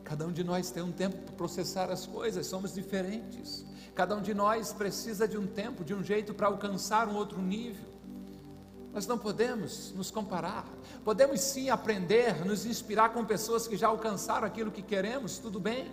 Cada 0.04 0.26
um 0.26 0.32
de 0.32 0.44
nós 0.44 0.72
tem 0.72 0.84
um 0.84 0.92
tempo 0.92 1.18
para 1.18 1.36
processar 1.36 1.90
as 1.90 2.06
coisas, 2.06 2.46
somos 2.46 2.74
diferentes. 2.74 3.66
Cada 3.96 4.16
um 4.16 4.22
de 4.22 4.34
nós 4.34 4.74
precisa 4.74 5.28
de 5.28 5.38
um 5.38 5.48
tempo, 5.48 5.84
de 5.84 5.94
um 5.94 6.04
jeito 6.04 6.34
para 6.34 6.48
alcançar 6.48 7.08
um 7.08 7.16
outro 7.16 7.42
nível. 7.42 7.91
Nós 8.94 9.08
não 9.08 9.18
podemos 9.18 9.94
nos 9.94 10.12
comparar. 10.12 10.66
Podemos 11.04 11.40
sim 11.40 11.70
aprender, 11.70 12.46
nos 12.46 12.66
inspirar 12.66 13.10
com 13.10 13.24
pessoas 13.24 13.68
que 13.68 13.78
já 13.78 13.88
alcançaram 13.88 14.46
aquilo 14.46 14.72
que 14.72 14.82
queremos, 14.82 15.38
tudo 15.38 15.60
bem. 15.60 15.92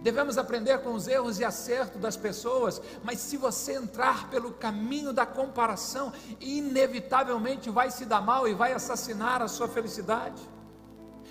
Devemos 0.00 0.38
aprender 0.38 0.78
com 0.78 0.92
os 0.94 1.08
erros 1.08 1.40
e 1.40 1.44
acertos 1.44 2.00
das 2.00 2.16
pessoas, 2.16 2.80
mas 3.02 3.18
se 3.18 3.36
você 3.36 3.74
entrar 3.74 4.30
pelo 4.30 4.52
caminho 4.52 5.12
da 5.12 5.26
comparação, 5.26 6.12
inevitavelmente 6.40 7.68
vai 7.70 7.90
se 7.90 8.04
dar 8.04 8.20
mal 8.20 8.46
e 8.46 8.54
vai 8.54 8.72
assassinar 8.72 9.42
a 9.42 9.48
sua 9.48 9.68
felicidade. 9.68 10.40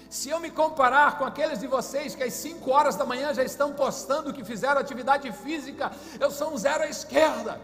Se 0.10 0.30
eu 0.30 0.40
me 0.40 0.50
comparar 0.50 1.18
com 1.18 1.26
aqueles 1.26 1.60
de 1.60 1.68
vocês 1.68 2.16
que 2.16 2.24
às 2.24 2.34
5 2.34 2.70
horas 2.70 2.96
da 2.96 3.06
manhã 3.06 3.34
já 3.34 3.44
estão 3.44 3.74
postando 3.74 4.34
que 4.34 4.44
fizeram 4.44 4.80
atividade 4.80 5.32
física, 5.32 5.92
eu 6.20 6.32
sou 6.32 6.54
um 6.54 6.58
zero 6.58 6.84
à 6.84 6.88
esquerda 6.88 7.60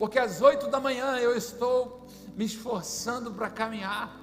porque 0.00 0.18
às 0.18 0.40
oito 0.40 0.66
da 0.66 0.80
manhã 0.80 1.18
eu 1.18 1.36
estou 1.36 2.06
me 2.34 2.46
esforçando 2.46 3.34
para 3.34 3.50
caminhar. 3.50 4.18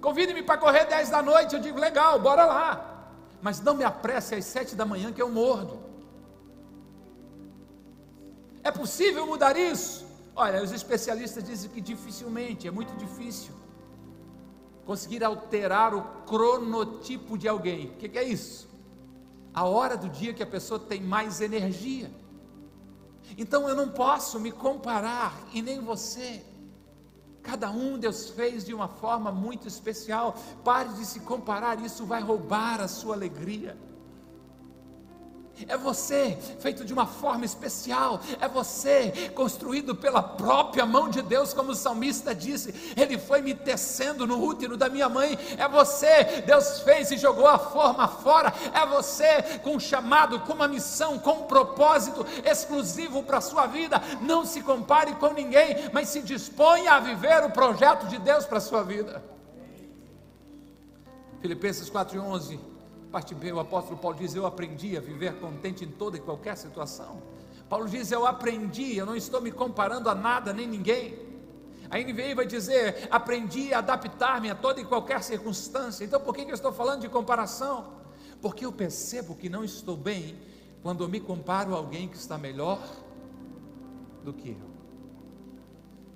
Convide-me 0.00 0.40
para 0.40 0.56
correr 0.56 0.84
dez 0.84 1.10
da 1.10 1.20
noite, 1.20 1.56
eu 1.56 1.60
digo, 1.60 1.80
legal, 1.80 2.20
bora 2.20 2.44
lá. 2.44 3.10
Mas 3.42 3.60
não 3.60 3.74
me 3.74 3.82
apresse 3.82 4.36
às 4.36 4.44
sete 4.44 4.76
da 4.76 4.86
manhã 4.86 5.12
que 5.12 5.20
eu 5.20 5.28
mordo. 5.28 5.80
É 8.62 8.70
possível 8.70 9.26
mudar 9.26 9.56
isso? 9.56 10.06
Olha, 10.36 10.62
os 10.62 10.70
especialistas 10.70 11.42
dizem 11.42 11.68
que 11.68 11.80
dificilmente, 11.80 12.68
é 12.68 12.70
muito 12.70 12.94
difícil 12.96 13.52
conseguir 14.86 15.24
alterar 15.24 15.92
o 15.92 16.02
cronotipo 16.24 17.36
de 17.36 17.48
alguém. 17.48 17.86
O 17.88 17.96
que, 17.96 18.16
é 18.16 18.22
isso? 18.22 18.68
A 19.52 19.64
hora 19.64 19.96
do 19.96 20.08
dia 20.08 20.32
que 20.32 20.42
a 20.42 20.46
pessoa 20.46 20.78
tem 20.78 21.00
mais 21.00 21.40
energia. 21.40 22.08
Então 23.36 23.68
eu 23.68 23.74
não 23.74 23.88
posso 23.88 24.38
me 24.38 24.52
comparar 24.52 25.34
e 25.52 25.62
nem 25.62 25.80
você. 25.80 26.44
Cada 27.42 27.70
um 27.70 27.98
Deus 27.98 28.30
fez 28.30 28.64
de 28.64 28.72
uma 28.72 28.88
forma 28.88 29.30
muito 29.30 29.68
especial. 29.68 30.34
Pare 30.64 30.88
de 30.94 31.04
se 31.04 31.20
comparar, 31.20 31.78
isso 31.80 32.06
vai 32.06 32.22
roubar 32.22 32.80
a 32.80 32.88
sua 32.88 33.14
alegria. 33.14 33.76
É 35.68 35.76
você 35.76 36.36
feito 36.58 36.84
de 36.84 36.92
uma 36.92 37.06
forma 37.06 37.44
especial, 37.44 38.20
é 38.40 38.48
você 38.48 39.30
construído 39.34 39.94
pela 39.94 40.22
própria 40.22 40.84
mão 40.84 41.08
de 41.08 41.22
Deus, 41.22 41.54
como 41.54 41.70
o 41.70 41.74
salmista 41.76 42.34
disse. 42.34 42.74
Ele 42.96 43.16
foi 43.16 43.40
me 43.40 43.54
tecendo 43.54 44.26
no 44.26 44.42
útero 44.42 44.76
da 44.76 44.88
minha 44.88 45.08
mãe. 45.08 45.38
É 45.56 45.68
você, 45.68 46.42
Deus 46.44 46.80
fez 46.80 47.12
e 47.12 47.16
jogou 47.16 47.46
a 47.46 47.58
forma 47.58 48.08
fora. 48.08 48.52
É 48.72 48.84
você 48.84 49.42
com 49.62 49.76
um 49.76 49.80
chamado, 49.80 50.40
com 50.40 50.54
uma 50.54 50.66
missão, 50.66 51.18
com 51.18 51.32
um 51.32 51.42
propósito 51.44 52.26
exclusivo 52.44 53.22
para 53.22 53.38
a 53.38 53.40
sua 53.40 53.66
vida. 53.66 54.02
Não 54.20 54.44
se 54.44 54.60
compare 54.60 55.14
com 55.14 55.32
ninguém, 55.32 55.88
mas 55.92 56.08
se 56.08 56.20
disponha 56.20 56.94
a 56.94 57.00
viver 57.00 57.44
o 57.44 57.50
projeto 57.50 58.06
de 58.08 58.18
Deus 58.18 58.44
para 58.44 58.58
a 58.58 58.60
sua 58.60 58.82
vida. 58.82 59.22
Filipenses 61.40 61.88
4:11 61.88 62.73
parte 63.14 63.32
B, 63.32 63.52
o 63.52 63.60
apóstolo 63.60 63.96
Paulo 63.96 64.16
diz: 64.18 64.34
Eu 64.34 64.44
aprendi 64.44 64.96
a 64.96 65.00
viver 65.00 65.38
contente 65.38 65.84
em 65.84 65.88
toda 65.88 66.16
e 66.16 66.20
qualquer 66.20 66.56
situação. 66.56 67.22
Paulo 67.68 67.88
diz: 67.88 68.10
Eu 68.10 68.26
aprendi, 68.26 68.96
eu 68.96 69.06
não 69.06 69.14
estou 69.14 69.40
me 69.40 69.52
comparando 69.52 70.10
a 70.10 70.16
nada 70.16 70.52
nem 70.52 70.66
ninguém. 70.66 71.16
A 71.88 71.96
NVI 71.96 72.34
vai 72.34 72.44
dizer: 72.44 73.06
Aprendi 73.12 73.72
a 73.72 73.78
adaptar-me 73.78 74.50
a 74.50 74.54
toda 74.56 74.80
e 74.80 74.84
qualquer 74.84 75.22
circunstância. 75.22 76.04
Então, 76.04 76.20
por 76.20 76.34
que, 76.34 76.44
que 76.44 76.50
eu 76.50 76.56
estou 76.56 76.72
falando 76.72 77.02
de 77.02 77.08
comparação? 77.08 77.86
Porque 78.42 78.66
eu 78.66 78.72
percebo 78.72 79.36
que 79.36 79.48
não 79.48 79.62
estou 79.62 79.96
bem 79.96 80.36
quando 80.82 81.04
eu 81.04 81.08
me 81.08 81.20
comparo 81.20 81.72
a 81.72 81.78
alguém 81.78 82.08
que 82.08 82.16
está 82.16 82.36
melhor 82.36 82.82
do 84.24 84.32
que 84.32 84.50
eu. 84.50 84.74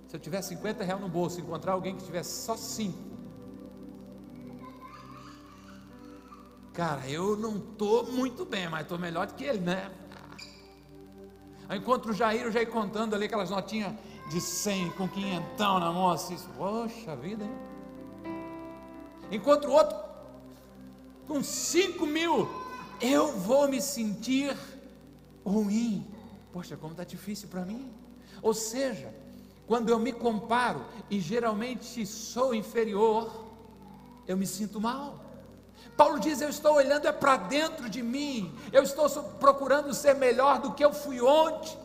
Se 0.09 0.17
eu 0.17 0.21
tiver 0.21 0.43
50 0.43 0.83
reais 0.83 1.01
no 1.01 1.09
bolso, 1.09 1.41
encontrar 1.41 1.75
alguém 1.75 1.95
que 1.95 2.05
tivesse 2.05 2.45
só 2.45 2.57
5, 2.57 3.08
cara, 6.79 7.09
eu 7.09 7.37
não 7.37 7.57
estou 7.57 8.07
muito 8.07 8.45
bem, 8.45 8.69
mas 8.69 8.83
estou 8.83 8.97
melhor 8.97 9.27
do 9.27 9.35
que 9.35 9.43
ele, 9.43 9.59
né? 9.59 9.91
Aí 11.69 11.77
encontro 11.77 12.13
o 12.13 12.15
Jair, 12.15 12.47
o 12.47 12.53
Jair 12.53 12.71
contando 12.71 13.17
ali 13.17 13.25
aquelas 13.25 13.51
notinhas 13.51 13.93
de 14.31 14.41
100 14.41 14.91
com 14.91 15.09
quinhentão 15.09 15.81
na 15.81 15.93
mão, 15.93 16.09
assim, 16.09 16.39
poxa 16.57 17.17
vida, 17.17 17.43
hein? 17.43 17.53
Encontro 19.33 19.73
outro 19.73 19.99
com 21.27 21.43
5 21.43 22.07
mil, 22.07 22.49
eu 23.01 23.37
vou 23.37 23.67
me 23.67 23.83
sentir 23.83 24.57
ruim. 25.45 26.07
Poxa, 26.53 26.77
como 26.77 26.93
está 26.93 27.03
difícil 27.03 27.49
para 27.49 27.65
mim. 27.65 27.93
Ou 28.41 28.55
seja, 28.55 29.13
quando 29.67 29.89
eu 29.89 29.99
me 29.99 30.13
comparo 30.13 30.85
e 31.11 31.19
geralmente 31.19 32.07
sou 32.07 32.55
inferior, 32.55 33.47
eu 34.29 34.37
me 34.37 34.47
sinto 34.47 34.81
mal. 34.81 35.28
Paulo 35.99 36.21
diz: 36.21 36.41
Eu 36.41 36.49
estou 36.49 36.75
olhando 36.77 37.09
é 37.09 37.13
para 37.13 37.37
dentro 37.37 37.91
de 37.91 38.03
mim, 38.03 38.57
eu 38.73 38.85
estou 38.85 39.11
procurando 39.41 39.93
ser 39.93 40.15
melhor 40.15 40.61
do 40.61 40.73
que 40.73 40.85
eu 40.85 40.93
fui 40.93 41.21
ontem, 41.21 41.77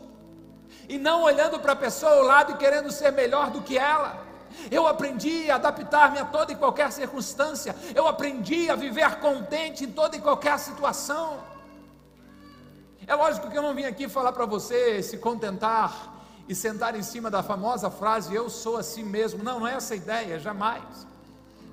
e 0.88 0.96
não 0.96 1.24
olhando 1.24 1.58
para 1.58 1.72
a 1.72 1.76
pessoa 1.76 2.12
ao 2.12 2.22
lado 2.22 2.52
e 2.52 2.56
querendo 2.56 2.92
ser 2.92 3.10
melhor 3.10 3.50
do 3.50 3.60
que 3.60 3.76
ela. 3.76 4.24
Eu 4.70 4.86
aprendi 4.86 5.50
a 5.50 5.56
adaptar-me 5.56 6.20
a 6.20 6.24
toda 6.24 6.52
e 6.52 6.54
qualquer 6.54 6.92
circunstância, 6.92 7.74
eu 7.92 8.06
aprendi 8.06 8.70
a 8.70 8.76
viver 8.76 9.16
contente 9.16 9.84
em 9.84 9.90
toda 9.90 10.16
e 10.16 10.20
qualquer 10.20 10.60
situação. 10.60 11.42
É 13.04 13.16
lógico 13.16 13.50
que 13.50 13.58
eu 13.58 13.62
não 13.62 13.74
vim 13.74 13.84
aqui 13.84 14.08
falar 14.08 14.30
para 14.32 14.46
você 14.46 15.02
se 15.02 15.18
contentar 15.18 16.14
e 16.48 16.54
sentar 16.54 16.94
em 16.94 17.02
cima 17.02 17.28
da 17.28 17.42
famosa 17.42 17.90
frase 17.90 18.32
eu 18.32 18.48
sou 18.48 18.76
assim 18.76 19.02
mesmo. 19.02 19.42
Não, 19.42 19.58
não 19.58 19.66
é 19.66 19.74
essa 19.74 19.94
a 19.94 19.96
ideia, 19.96 20.38
jamais. 20.38 21.04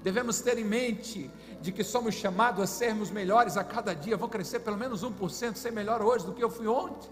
Devemos 0.01 0.41
ter 0.41 0.57
em 0.57 0.63
mente 0.63 1.29
de 1.61 1.71
que 1.71 1.83
somos 1.83 2.15
chamados 2.15 2.63
a 2.63 2.67
sermos 2.67 3.11
melhores 3.11 3.55
a 3.55 3.63
cada 3.63 3.93
dia. 3.93 4.17
vou 4.17 4.27
crescer 4.27 4.59
pelo 4.59 4.77
menos 4.77 5.03
1%, 5.03 5.55
ser 5.55 5.71
melhor 5.71 6.01
hoje 6.01 6.25
do 6.25 6.33
que 6.33 6.43
eu 6.43 6.49
fui 6.49 6.67
ontem. 6.67 7.09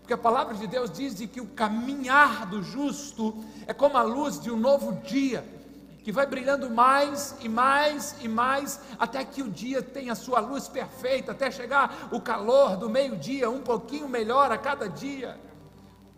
Porque 0.00 0.12
a 0.12 0.18
palavra 0.18 0.54
de 0.54 0.66
Deus 0.66 0.90
diz 0.90 1.14
de 1.14 1.26
que 1.26 1.40
o 1.40 1.46
caminhar 1.46 2.44
do 2.46 2.62
justo 2.62 3.42
é 3.66 3.72
como 3.72 3.96
a 3.96 4.02
luz 4.02 4.38
de 4.38 4.50
um 4.50 4.56
novo 4.56 4.92
dia, 5.00 5.42
que 6.02 6.12
vai 6.12 6.26
brilhando 6.26 6.68
mais 6.68 7.34
e 7.40 7.48
mais 7.48 8.14
e 8.20 8.28
mais, 8.28 8.78
até 8.98 9.24
que 9.24 9.42
o 9.42 9.50
dia 9.50 9.82
tenha 9.82 10.12
a 10.12 10.14
sua 10.14 10.40
luz 10.40 10.68
perfeita, 10.68 11.32
até 11.32 11.50
chegar 11.50 12.10
o 12.12 12.20
calor 12.20 12.76
do 12.76 12.90
meio-dia, 12.90 13.48
um 13.48 13.62
pouquinho 13.62 14.06
melhor 14.06 14.52
a 14.52 14.58
cada 14.58 14.86
dia. 14.86 15.40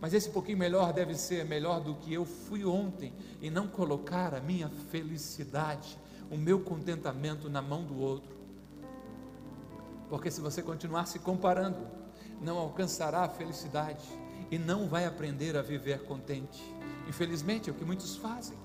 Mas 0.01 0.13
esse 0.13 0.31
pouquinho 0.31 0.59
melhor 0.59 0.93
deve 0.93 1.15
ser 1.15 1.45
melhor 1.45 1.81
do 1.81 1.95
que 1.95 2.13
eu 2.13 2.25
fui 2.25 2.65
ontem, 2.65 3.15
e 3.41 3.49
não 3.49 3.69
colocar 3.69 4.35
a 4.35 4.41
minha 4.41 4.69
felicidade 4.91 5.97
o 6.31 6.37
meu 6.37 6.61
contentamento 6.61 7.49
na 7.49 7.63
mão 7.63 7.85
do 7.85 7.99
outro. 7.99 8.35
Porque 10.09 10.31
se 10.31 10.41
você 10.41 10.63
continuar 10.63 11.07
se 11.07 11.19
comparando, 11.19 11.79
não 12.41 12.59
alcançará 12.59 13.23
a 13.23 13.29
felicidade 13.29 14.05
e 14.51 14.59
não 14.59 14.89
vai 14.89 15.05
aprender 15.05 15.57
a 15.57 15.63
viver 15.63 16.05
contente. 16.05 16.63
Infelizmente, 17.09 17.69
é 17.69 17.73
o 17.73 17.77
que 17.77 17.85
muitos 17.85 18.17
fazem. 18.17 18.57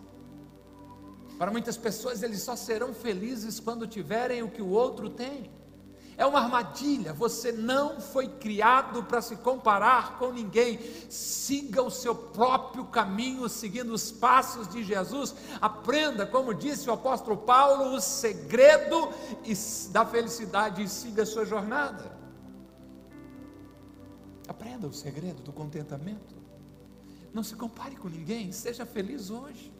Para 1.37 1.51
muitas 1.51 1.77
pessoas, 1.77 2.21
eles 2.21 2.41
só 2.41 2.55
serão 2.55 2.93
felizes 2.93 3.59
quando 3.59 3.87
tiverem 3.87 4.43
o 4.43 4.49
que 4.49 4.61
o 4.61 4.69
outro 4.69 5.09
tem. 5.09 5.49
É 6.21 6.25
uma 6.27 6.39
armadilha, 6.39 7.13
você 7.13 7.51
não 7.51 7.99
foi 7.99 8.27
criado 8.27 9.03
para 9.05 9.23
se 9.23 9.37
comparar 9.37 10.19
com 10.19 10.31
ninguém. 10.31 10.79
Siga 11.09 11.81
o 11.81 11.89
seu 11.89 12.13
próprio 12.13 12.85
caminho, 12.85 13.49
seguindo 13.49 13.91
os 13.91 14.11
passos 14.11 14.67
de 14.67 14.83
Jesus. 14.83 15.33
Aprenda, 15.59 16.23
como 16.27 16.53
disse 16.53 16.87
o 16.87 16.93
apóstolo 16.93 17.37
Paulo, 17.37 17.95
o 17.95 17.99
segredo 17.99 19.09
da 19.89 20.05
felicidade 20.05 20.83
e 20.83 20.87
siga 20.87 21.23
a 21.23 21.25
sua 21.25 21.43
jornada. 21.43 22.15
Aprenda 24.47 24.85
o 24.85 24.93
segredo 24.93 25.41
do 25.41 25.51
contentamento. 25.51 26.35
Não 27.33 27.41
se 27.41 27.55
compare 27.55 27.95
com 27.95 28.07
ninguém, 28.07 28.51
seja 28.51 28.85
feliz 28.85 29.31
hoje. 29.31 29.70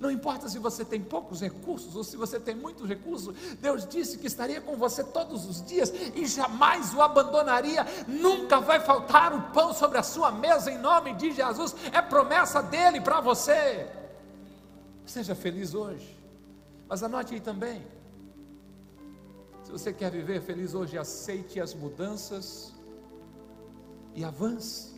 Não 0.00 0.10
importa 0.10 0.48
se 0.48 0.58
você 0.58 0.84
tem 0.84 1.00
poucos 1.00 1.40
recursos 1.40 1.94
ou 1.96 2.04
se 2.04 2.16
você 2.16 2.38
tem 2.38 2.54
muitos 2.54 2.88
recursos, 2.88 3.34
Deus 3.60 3.86
disse 3.86 4.18
que 4.18 4.26
estaria 4.26 4.60
com 4.60 4.76
você 4.76 5.02
todos 5.02 5.46
os 5.46 5.64
dias 5.64 5.92
e 6.14 6.26
jamais 6.26 6.94
o 6.94 7.02
abandonaria. 7.02 7.86
Nunca 8.06 8.60
vai 8.60 8.80
faltar 8.80 9.32
o 9.32 9.52
pão 9.52 9.72
sobre 9.72 9.98
a 9.98 10.02
sua 10.02 10.30
mesa 10.30 10.70
em 10.70 10.78
nome 10.78 11.14
de 11.14 11.32
Jesus. 11.32 11.74
É 11.92 12.00
promessa 12.00 12.62
dele 12.62 13.00
para 13.00 13.20
você. 13.20 13.88
Seja 15.06 15.34
feliz 15.34 15.74
hoje. 15.74 16.16
Mas 16.88 17.02
anote 17.02 17.34
aí 17.34 17.40
também. 17.40 17.84
Se 19.64 19.72
você 19.72 19.92
quer 19.92 20.10
viver 20.10 20.40
feliz 20.40 20.74
hoje, 20.74 20.96
aceite 20.96 21.60
as 21.60 21.74
mudanças 21.74 22.72
e 24.14 24.24
avance. 24.24 24.97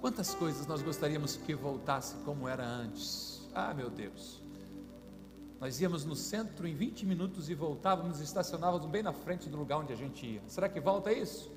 Quantas 0.00 0.32
coisas 0.34 0.66
nós 0.66 0.80
gostaríamos 0.80 1.36
que 1.36 1.54
voltasse 1.54 2.14
como 2.24 2.48
era 2.48 2.64
antes? 2.64 3.48
Ah, 3.54 3.74
meu 3.74 3.90
Deus. 3.90 4.40
Nós 5.60 5.80
íamos 5.80 6.04
no 6.04 6.14
centro 6.14 6.68
em 6.68 6.74
20 6.74 7.04
minutos 7.04 7.50
e 7.50 7.54
voltávamos 7.54 8.20
estacionávamos 8.20 8.86
bem 8.86 9.02
na 9.02 9.12
frente 9.12 9.48
do 9.48 9.56
lugar 9.56 9.78
onde 9.78 9.92
a 9.92 9.96
gente 9.96 10.24
ia. 10.24 10.42
Será 10.46 10.68
que 10.68 10.78
volta 10.78 11.12
isso? 11.12 11.50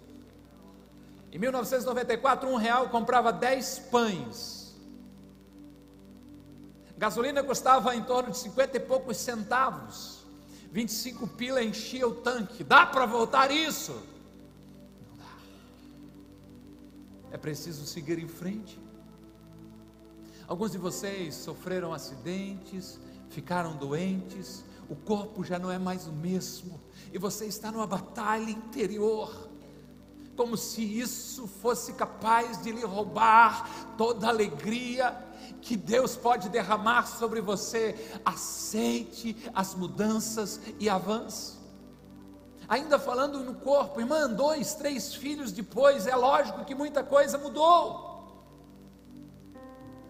Em 1.31 1.37
1994, 1.37 2.49
um 2.49 2.55
real 2.55 2.89
comprava 2.89 3.31
10 3.31 3.79
pães. 3.91 4.75
Gasolina 6.97 7.43
custava 7.43 7.95
em 7.95 8.03
torno 8.03 8.31
de 8.31 8.37
50 8.39 8.77
e 8.77 8.79
poucos 8.79 9.17
centavos. 9.17 10.25
25 10.71 11.27
pila 11.27 11.63
enchia 11.63 12.07
o 12.07 12.15
tanque. 12.15 12.63
Dá 12.63 12.87
para 12.87 13.05
voltar 13.05 13.51
isso? 13.51 14.01
É 17.31 17.37
preciso 17.37 17.85
seguir 17.85 18.19
em 18.19 18.27
frente. 18.27 18.79
Alguns 20.47 20.71
de 20.71 20.77
vocês 20.77 21.35
sofreram 21.35 21.93
acidentes, 21.93 22.99
ficaram 23.29 23.75
doentes, 23.77 24.65
o 24.89 24.95
corpo 24.95 25.43
já 25.43 25.57
não 25.57 25.71
é 25.71 25.79
mais 25.79 26.07
o 26.07 26.11
mesmo, 26.11 26.79
e 27.13 27.17
você 27.17 27.45
está 27.45 27.71
numa 27.71 27.87
batalha 27.87 28.51
interior, 28.51 29.49
como 30.35 30.57
se 30.57 30.81
isso 30.81 31.47
fosse 31.47 31.93
capaz 31.93 32.61
de 32.61 32.71
lhe 32.71 32.83
roubar 32.83 33.95
toda 33.97 34.27
a 34.27 34.29
alegria 34.29 35.17
que 35.61 35.77
Deus 35.77 36.15
pode 36.15 36.49
derramar 36.49 37.05
sobre 37.05 37.39
você. 37.39 37.95
Aceite 38.25 39.37
as 39.53 39.75
mudanças 39.75 40.59
e 40.79 40.89
avance 40.89 41.60
ainda 42.71 42.97
falando 42.97 43.43
no 43.43 43.55
corpo, 43.55 43.99
irmã, 43.99 44.29
dois, 44.29 44.73
três 44.75 45.13
filhos 45.13 45.51
depois, 45.51 46.07
é 46.07 46.15
lógico 46.15 46.63
que 46.63 46.73
muita 46.73 47.03
coisa 47.03 47.37
mudou. 47.37 48.09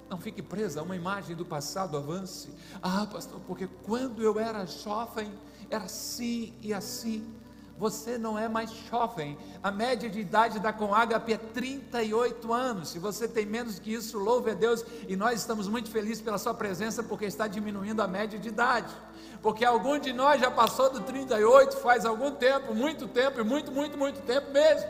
Não 0.07 0.19
fique 0.19 0.43
presa 0.43 0.79
a 0.79 0.83
uma 0.83 0.95
imagem 0.95 1.35
do 1.35 1.43
passado, 1.43 1.97
avance. 1.97 2.53
Ah, 2.79 3.07
pastor, 3.11 3.41
porque 3.47 3.67
quando 3.83 4.21
eu 4.21 4.39
era 4.39 4.63
jovem, 4.67 5.33
era 5.71 5.85
assim 5.85 6.53
e 6.61 6.71
assim. 6.71 7.33
Você 7.81 8.15
não 8.15 8.37
é 8.37 8.47
mais 8.47 8.71
jovem. 8.91 9.35
A 9.63 9.71
média 9.71 10.07
de 10.07 10.19
idade 10.19 10.59
da 10.59 10.71
Conagap 10.71 11.33
é 11.33 11.37
38 11.37 12.53
anos. 12.53 12.89
Se 12.89 12.99
você 12.99 13.27
tem 13.27 13.43
menos 13.43 13.79
que 13.79 13.91
isso, 13.91 14.19
louve 14.19 14.51
a 14.51 14.53
Deus. 14.53 14.85
E 15.07 15.15
nós 15.15 15.39
estamos 15.39 15.67
muito 15.67 15.89
felizes 15.89 16.21
pela 16.21 16.37
sua 16.37 16.53
presença, 16.53 17.01
porque 17.01 17.25
está 17.25 17.47
diminuindo 17.47 17.99
a 17.99 18.07
média 18.07 18.37
de 18.37 18.49
idade 18.49 18.93
porque 19.41 19.65
algum 19.65 19.97
de 19.97 20.13
nós 20.13 20.39
já 20.39 20.51
passou 20.51 20.91
do 20.91 21.01
38 21.01 21.77
faz 21.77 22.05
algum 22.05 22.29
tempo, 22.29 22.75
muito 22.75 23.07
tempo, 23.07 23.39
e 23.39 23.43
muito, 23.43 23.71
muito, 23.71 23.97
muito 23.97 24.21
tempo 24.21 24.51
mesmo. 24.51 24.87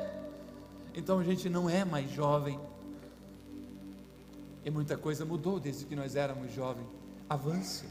Então 0.93 1.19
a 1.19 1.23
gente 1.23 1.47
não 1.47 1.69
é 1.69 1.85
mais 1.85 2.11
jovem. 2.11 2.59
E 4.65 4.69
muita 4.69 4.97
coisa 4.97 5.23
mudou 5.23 5.57
desde 5.57 5.85
que 5.85 5.95
nós 5.95 6.17
éramos 6.17 6.53
jovens. 6.53 6.85
Avance. 7.29 7.85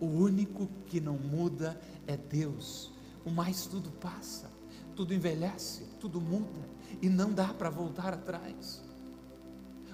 O 0.00 0.06
único 0.06 0.68
que 0.86 1.00
não 1.00 1.14
muda 1.14 1.80
é 2.04 2.16
Deus. 2.16 2.90
O 3.24 3.30
mais 3.30 3.66
tudo 3.66 3.90
passa, 3.90 4.50
tudo 4.96 5.14
envelhece, 5.14 5.84
tudo 6.00 6.20
muda 6.20 6.68
e 7.00 7.08
não 7.08 7.32
dá 7.32 7.48
para 7.48 7.70
voltar 7.70 8.12
atrás. 8.12 8.82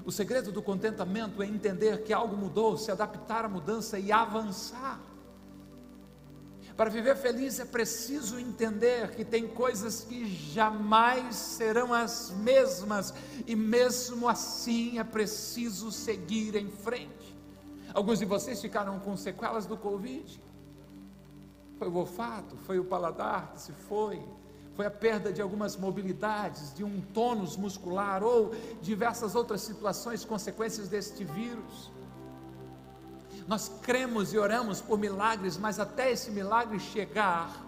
O 0.05 0.13
segredo 0.13 0.51
do 0.51 0.63
contentamento 0.63 1.43
é 1.43 1.47
entender 1.47 2.03
que 2.03 2.13
algo 2.13 2.37
mudou, 2.37 2.79
se 2.79 2.91
adaptar 2.91 3.45
à 3.45 3.49
mudança 3.49 3.99
e 3.99 4.11
avançar. 4.11 5.01
Para 6.79 6.91
viver 6.91 7.17
feliz 7.17 7.59
é 7.59 7.65
preciso 7.65 8.39
entender 8.39 9.11
que 9.17 9.25
tem 9.25 9.49
coisas 9.49 10.03
que 10.03 10.25
jamais 10.53 11.35
serão 11.35 11.93
as 11.93 12.31
mesmas, 12.31 13.13
e 13.47 13.57
mesmo 13.57 14.29
assim 14.29 14.99
é 14.99 15.05
preciso 15.05 15.91
seguir 15.91 16.55
em 16.55 16.71
frente. 16.71 17.37
Alguns 17.93 18.21
de 18.21 18.25
vocês 18.25 18.61
ficaram 18.61 19.01
com 19.01 19.17
sequelas 19.17 19.67
do 19.67 19.77
Covid. 19.77 20.41
Foi 21.79 21.89
o 21.89 21.95
olfato, 21.95 22.57
foi 22.67 22.79
o 22.79 22.85
paladar 22.85 23.53
que 23.53 23.61
se 23.61 23.73
foi, 23.73 24.21
foi 24.75 24.87
a 24.87 24.91
perda 24.91 25.33
de 25.33 25.43
algumas 25.43 25.77
mobilidades, 25.77 26.75
de 26.75 26.85
um 26.85 27.01
tônus 27.01 27.57
muscular 27.57 28.23
ou 28.23 28.55
diversas 28.83 29.35
outras 29.35 29.61
situações, 29.61 30.25
consequências 30.25 30.89
deste 30.89 31.25
vírus. 31.25 31.91
Nós 33.47 33.71
cremos 33.83 34.33
e 34.33 34.39
oramos 34.39 34.81
por 34.81 34.99
milagres, 34.99 35.57
mas 35.57 35.81
até 35.81 36.13
esse 36.13 36.31
milagre 36.31 36.79
chegar, 36.79 37.65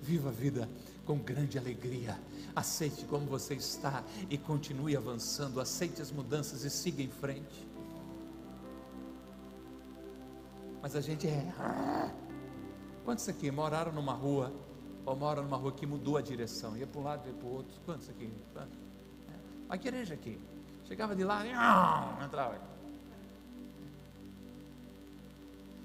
viva 0.00 0.28
a 0.28 0.32
vida 0.32 0.68
com 1.06 1.18
grande 1.18 1.58
alegria. 1.58 2.18
Aceite 2.54 3.04
como 3.06 3.26
você 3.26 3.54
está 3.54 4.02
e 4.28 4.36
continue 4.36 4.96
avançando. 4.96 5.60
Aceite 5.60 6.02
as 6.02 6.10
mudanças 6.10 6.64
e 6.64 6.70
siga 6.70 7.02
em 7.02 7.10
frente. 7.10 7.66
Mas 10.82 10.94
a 10.94 11.00
gente 11.00 11.26
é. 11.26 12.14
Quantos 13.04 13.28
aqui 13.28 13.50
moraram 13.50 13.92
numa 13.92 14.12
rua, 14.12 14.52
ou 15.04 15.14
moram 15.14 15.42
numa 15.42 15.56
rua 15.56 15.72
que 15.72 15.86
mudou 15.86 16.16
a 16.16 16.22
direção? 16.22 16.76
Ia 16.76 16.86
para 16.86 17.00
um 17.00 17.04
lado, 17.04 17.28
ia 17.28 17.34
para 17.34 17.46
o 17.46 17.52
outro. 17.52 17.80
Quantos 17.84 18.08
aqui? 18.08 18.32
A 19.68 19.76
igreja 19.76 20.14
aqui. 20.14 20.40
Chegava 20.86 21.14
de 21.14 21.24
lá, 21.24 21.42
entrava. 22.24 22.58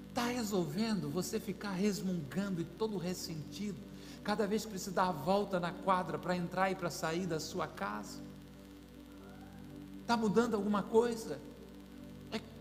Está 0.08 0.24
resolvendo 0.24 1.08
você 1.10 1.38
ficar 1.38 1.72
resmungando 1.72 2.60
e 2.60 2.64
todo 2.64 2.98
ressentido, 2.98 3.78
cada 4.24 4.46
vez 4.46 4.64
que 4.64 4.70
precisa 4.70 4.90
dar 4.90 5.08
a 5.08 5.12
volta 5.12 5.60
na 5.60 5.72
quadra 5.72 6.18
para 6.18 6.36
entrar 6.36 6.70
e 6.70 6.74
para 6.74 6.90
sair 6.90 7.26
da 7.26 7.38
sua 7.38 7.66
casa? 7.66 8.20
Está 10.02 10.16
mudando 10.16 10.54
alguma 10.54 10.82
coisa? 10.82 11.38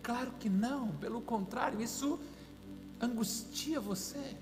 Claro 0.02 0.32
que 0.40 0.50
não, 0.50 0.88
pelo 0.94 1.22
contrário, 1.22 1.80
isso 1.80 2.20
angustia 3.00 3.80
você. 3.80 4.36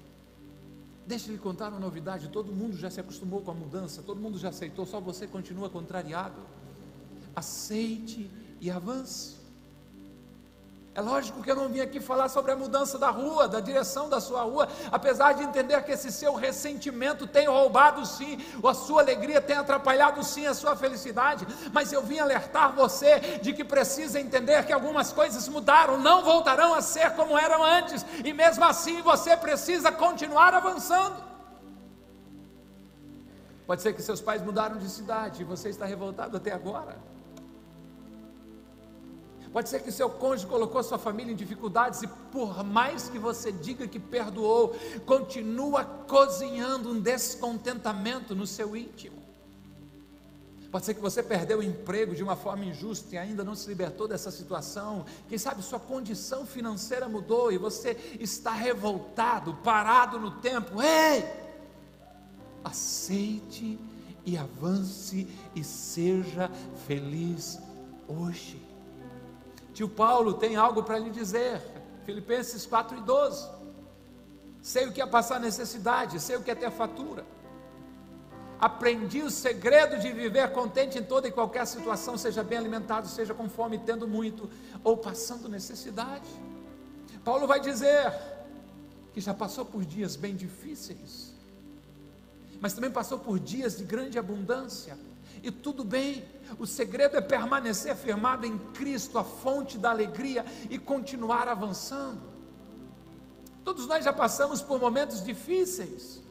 Deixa 1.08 1.30
eu 1.30 1.34
lhe 1.36 1.40
contar 1.40 1.70
uma 1.70 1.80
novidade: 1.80 2.28
todo 2.28 2.52
mundo 2.52 2.76
já 2.76 2.90
se 2.90 3.00
acostumou 3.00 3.42
com 3.42 3.50
a 3.50 3.54
mudança, 3.54 4.04
todo 4.04 4.20
mundo 4.20 4.38
já 4.38 4.50
aceitou, 4.50 4.86
só 4.86 5.00
você 5.00 5.26
continua 5.26 5.70
contrariado. 5.70 6.42
Aceite 7.34 8.30
e 8.60 8.70
avance. 8.70 9.37
É 10.98 11.02
lógico 11.02 11.44
que 11.44 11.52
eu 11.52 11.56
não 11.56 11.70
vim 11.70 11.80
aqui 11.80 12.00
falar 12.00 12.28
sobre 12.28 12.52
a 12.52 12.56
mudança 12.56 12.98
da 12.98 13.12
rua, 13.12 13.48
da 13.48 13.60
direção 13.60 14.10
da 14.10 14.20
sua 14.20 14.42
rua, 14.42 14.68
apesar 14.92 15.34
de 15.34 15.44
entender 15.44 15.80
que 15.84 15.92
esse 15.92 16.12
seu 16.12 16.34
ressentimento 16.34 17.28
tem 17.28 17.48
roubado 17.48 18.04
sim, 18.04 18.44
a 18.68 18.74
sua 18.74 19.04
alegria 19.04 19.40
tem 19.40 19.56
atrapalhado 19.56 20.24
sim 20.24 20.48
a 20.48 20.56
sua 20.56 20.76
felicidade, 20.76 21.46
mas 21.72 21.94
eu 21.94 22.02
vim 22.02 22.18
alertar 22.18 22.74
você 22.74 23.20
de 23.44 23.54
que 23.54 23.64
precisa 23.64 24.20
entender 24.20 24.66
que 24.66 24.74
algumas 24.74 25.14
coisas 25.14 25.48
mudaram, 25.48 26.00
não 26.00 26.24
voltarão 26.24 26.74
a 26.74 26.82
ser 26.82 27.12
como 27.12 27.38
eram 27.38 27.64
antes, 27.64 28.04
e 28.26 28.34
mesmo 28.34 28.66
assim 28.66 29.00
você 29.04 29.38
precisa 29.38 29.92
continuar 29.92 30.56
avançando. 30.56 31.24
Pode 33.68 33.84
ser 33.84 33.94
que 33.94 34.02
seus 34.02 34.20
pais 34.20 34.42
mudaram 34.42 34.80
de 34.80 34.90
cidade 34.90 35.44
e 35.44 35.46
você 35.46 35.70
está 35.70 35.86
revoltado 35.86 36.38
até 36.38 36.52
agora. 36.52 36.98
Pode 39.58 39.70
ser 39.70 39.82
que 39.82 39.92
seu 39.92 40.08
cônjuge 40.08 40.46
colocou 40.46 40.84
sua 40.84 41.00
família 41.00 41.32
em 41.34 41.36
dificuldades 41.36 42.04
e, 42.04 42.08
por 42.08 42.64
mais 42.64 43.10
que 43.10 43.18
você 43.18 43.52
diga 43.52 43.88
que 43.88 44.00
perdoou, 44.00 44.76
continua 45.04 45.84
cozinhando 45.84 46.92
um 46.92 47.02
descontentamento 47.02 48.36
no 48.36 48.46
seu 48.46 48.78
íntimo. 48.78 49.18
Pode 50.72 50.86
ser 50.86 50.94
que 50.94 51.02
você 51.02 51.24
perdeu 51.24 51.58
o 51.58 51.64
emprego 51.64 52.14
de 52.14 52.22
uma 52.22 52.36
forma 52.36 52.66
injusta 52.66 53.16
e 53.16 53.18
ainda 53.18 53.44
não 53.44 53.56
se 53.56 53.68
libertou 53.68 54.08
dessa 54.08 54.30
situação. 54.30 55.08
Quem 55.28 55.40
sabe 55.40 55.64
sua 55.64 55.80
condição 55.80 56.46
financeira 56.46 57.10
mudou 57.10 57.52
e 57.52 57.58
você 57.58 57.98
está 58.20 58.52
revoltado, 58.52 59.56
parado 59.64 60.20
no 60.20 60.40
tempo. 60.40 60.80
Ei! 60.84 61.26
Aceite 62.64 63.80
e 64.24 64.38
avance 64.38 65.28
e 65.56 65.64
seja 65.64 66.48
feliz 66.86 67.58
hoje. 68.08 68.67
Tio 69.78 69.88
Paulo 69.88 70.34
tem 70.34 70.56
algo 70.56 70.82
para 70.82 70.98
lhe 70.98 71.12
dizer. 71.12 71.62
Filipenses 72.04 72.66
4 72.66 72.98
e 72.98 73.02
12. 73.02 73.48
Sei 74.60 74.88
o 74.88 74.92
que 74.92 75.00
é 75.00 75.06
passar 75.06 75.40
necessidade, 75.40 76.20
sei 76.20 76.36
o 76.36 76.42
que 76.42 76.50
é 76.50 76.56
ter 76.56 76.72
fatura. 76.72 77.24
Aprendi 78.60 79.22
o 79.22 79.30
segredo 79.30 80.00
de 80.00 80.12
viver 80.12 80.52
contente 80.52 80.98
em 80.98 81.04
toda 81.04 81.28
e 81.28 81.32
qualquer 81.32 81.68
situação, 81.68 82.18
seja 82.18 82.44
bem 82.44 82.58
alimentado, 82.58 83.08
seja 83.08 83.36
com 83.36 83.48
fome, 83.48 83.78
tendo 83.78 84.08
muito 84.08 84.50
ou 84.84 84.98
passando 84.98 85.48
necessidade. 85.48 86.28
Paulo 87.24 87.46
vai 87.46 87.60
dizer 87.60 88.12
que 89.14 89.22
já 89.22 89.32
passou 89.36 89.64
por 89.64 89.86
dias 89.86 90.16
bem 90.16 90.36
difíceis, 90.36 91.36
mas 92.60 92.74
também 92.74 92.90
passou 92.90 93.20
por 93.20 93.38
dias 93.38 93.78
de 93.78 93.84
grande 93.84 94.18
abundância 94.18 94.98
e 95.48 95.52
tudo 95.52 95.84
bem. 95.84 96.26
O 96.60 96.66
segredo 96.66 97.18
é 97.18 97.22
permanecer 97.22 97.96
firmado 97.96 98.46
em 98.46 98.58
Cristo, 98.74 99.18
a 99.18 99.24
fonte 99.24 99.78
da 99.78 99.90
alegria, 99.90 100.46
e 100.70 100.78
continuar 100.78 101.48
avançando. 101.48 102.22
Todos 103.64 103.88
nós 103.88 104.04
já 104.04 104.14
passamos 104.14 104.62
por 104.62 104.80
momentos 104.80 105.24
difíceis. 105.24 106.22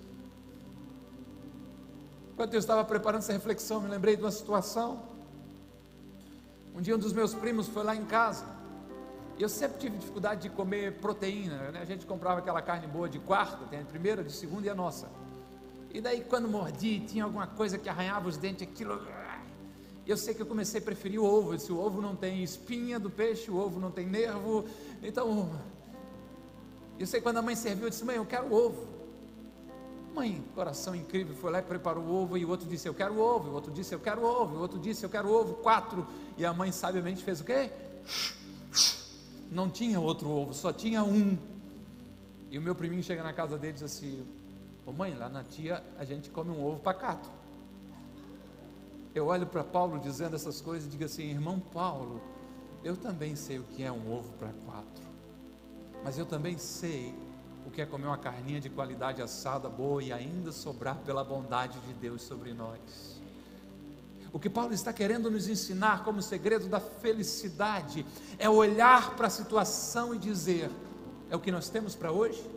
Enquanto 2.33 2.53
eu 2.55 2.61
estava 2.61 2.85
preparando 2.85 3.21
essa 3.21 3.33
reflexão, 3.33 3.81
me 3.81 3.89
lembrei 3.89 4.17
de 4.17 4.23
uma 4.23 4.31
situação. 4.31 5.03
Um 6.75 6.83
dia 6.83 6.95
um 6.95 6.99
dos 6.99 7.13
meus 7.13 7.35
primos 7.35 7.69
foi 7.69 7.83
lá 7.83 7.97
em 7.97 8.05
casa. 8.05 8.45
E 9.39 9.43
eu 9.43 9.49
sempre 9.49 9.79
tive 9.79 9.97
dificuldade 9.99 10.43
de 10.43 10.51
comer 10.51 10.99
proteína. 10.99 11.71
Né? 11.73 11.81
A 11.81 11.85
gente 11.85 12.07
comprava 12.07 12.41
aquela 12.41 12.61
carne 12.63 12.87
boa 12.87 13.09
de 13.09 13.19
quarta, 13.19 13.65
tem 13.67 13.81
a 13.81 13.85
primeira, 13.85 14.23
de 14.23 14.33
segunda 14.33 14.67
e 14.67 14.71
a 14.71 14.75
nossa. 14.75 15.09
E 15.97 16.01
daí, 16.03 16.21
quando 16.21 16.47
mordi, 16.47 17.01
tinha 17.01 17.25
alguma 17.25 17.47
coisa 17.47 17.79
que 17.79 17.89
arranhava 17.89 18.29
os 18.29 18.37
dentes, 18.37 18.69
aquilo. 18.69 19.01
Eu 20.07 20.15
sei 20.19 20.35
que 20.35 20.43
eu 20.43 20.47
comecei 20.47 20.79
a 20.79 20.85
preferir 20.85 21.19
o 21.19 21.25
ovo. 21.25 21.59
Se 21.59 21.73
o 21.73 21.79
ovo 21.79 22.03
não 22.03 22.15
tem 22.15 22.43
espinha 22.43 23.01
do 23.01 23.09
peixe, 23.09 23.51
o 23.51 23.57
ovo 23.57 23.81
não 23.81 23.91
tem 23.91 24.07
nervo. 24.07 24.67
Então, 25.03 25.59
eu 26.99 27.07
sei 27.07 27.19
quando 27.23 27.39
a 27.39 27.43
mãe 27.43 27.57
serviu, 27.57 27.85
eu 27.85 27.89
disse: 27.89 28.05
Mãe, 28.05 28.17
eu 28.17 28.27
quero 28.27 28.53
ovo. 28.53 28.87
Mãe, 30.15 30.45
coração 30.55 30.95
incrível, 30.95 31.35
foi 31.35 31.51
lá 31.51 31.61
e 31.61 31.63
preparou 31.63 32.05
o 32.05 32.13
ovo. 32.13 32.37
E 32.37 32.45
o 32.45 32.51
outro 32.51 32.69
disse: 32.69 32.87
Eu 32.87 32.93
quero 32.93 33.19
ovo. 33.19 33.49
O 33.49 33.55
outro 33.55 33.73
disse: 33.73 33.95
Eu 33.95 33.99
quero 33.99 34.23
ovo. 34.23 34.57
O 34.57 34.61
outro 34.61 34.79
disse: 34.79 35.03
Eu 35.03 35.09
quero 35.09 35.33
ovo. 35.33 35.55
Quatro. 35.55 36.07
E 36.37 36.45
a 36.45 36.53
mãe 36.53 36.71
sabiamente 36.73 37.25
fez 37.25 37.41
o 37.41 37.45
quê? 37.45 37.71
Não 39.51 39.71
tinha 39.71 39.99
outro 39.99 40.29
ovo, 40.29 40.53
só 40.53 40.75
tinha 40.75 41.03
um. 41.03 41.39
E 42.51 42.59
o 42.59 42.61
meu 42.61 42.75
priminho 42.75 43.03
chega 43.03 43.23
na 43.23 43.33
casa 43.33 43.57
dele 43.57 43.71
e 43.71 43.75
diz 43.77 43.83
assim: 43.83 44.27
Ô 44.87 44.93
mãe, 44.93 45.13
lá 45.15 45.29
na 45.29 45.43
tia 45.43 45.83
a 45.99 46.05
gente 46.05 46.31
come 46.31 46.51
um 46.51 46.65
ovo 46.65 46.79
pacato. 46.79 47.29
Eu 49.13 49.27
olho 49.27 49.47
para 49.47 49.65
Paulo 49.65 49.99
dizendo 49.99 50.37
essas 50.37 50.61
coisas 50.61 50.87
e 50.87 50.91
digo 50.91 51.05
assim: 51.05 51.25
irmão 51.25 51.59
Paulo, 51.59 52.23
eu 52.85 52.97
também 52.97 53.35
sei 53.35 53.59
o 53.59 53.65
que 53.65 53.83
é 53.83 53.91
um 53.91 54.13
ovo 54.13 54.33
para 54.35 54.51
quatro, 54.65 55.05
mas 56.05 56.17
eu 56.17 56.25
também 56.25 56.57
sei 56.57 57.13
o 57.67 57.71
que 57.71 57.83
é 57.83 57.87
comer 57.87 58.07
uma 58.07 58.17
carninha 58.17 58.61
de 58.61 58.71
qualidade 58.71 59.21
assada, 59.21 59.69
boa 59.69 60.01
e 60.01 60.13
ainda 60.13 60.53
sobrar 60.53 60.97
pela 60.99 61.25
bondade 61.25 61.81
de 61.81 61.93
Deus 61.95 62.23
sobre 62.23 62.55
nós. 62.55 63.21
O 64.33 64.39
que 64.39 64.49
Paulo 64.49 64.73
está 64.73 64.93
querendo 64.93 65.29
nos 65.29 65.49
ensinar 65.49 66.05
como 66.05 66.23
segredo 66.23 66.69
da 66.69 66.79
felicidade 66.79 68.07
é 68.39 68.49
olhar 68.49 69.17
para 69.17 69.27
a 69.27 69.31
situação 69.31 70.15
e 70.15 70.19
dizer: 70.19 70.71
é 71.29 71.35
o 71.35 71.41
que 71.41 71.51
nós 71.51 71.69
temos 71.69 71.97
para 71.97 72.13
hoje? 72.13 72.49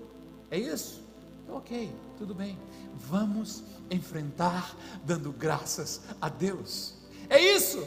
É 0.51 0.59
isso? 0.59 1.01
Ok, 1.47 1.91
tudo 2.19 2.36
bem. 2.36 2.60
Vamos 2.95 3.63
enfrentar 3.89 4.75
dando 5.05 5.32
graças 5.32 6.01
a 6.21 6.27
Deus. 6.27 6.95
É 7.29 7.39
isso. 7.39 7.82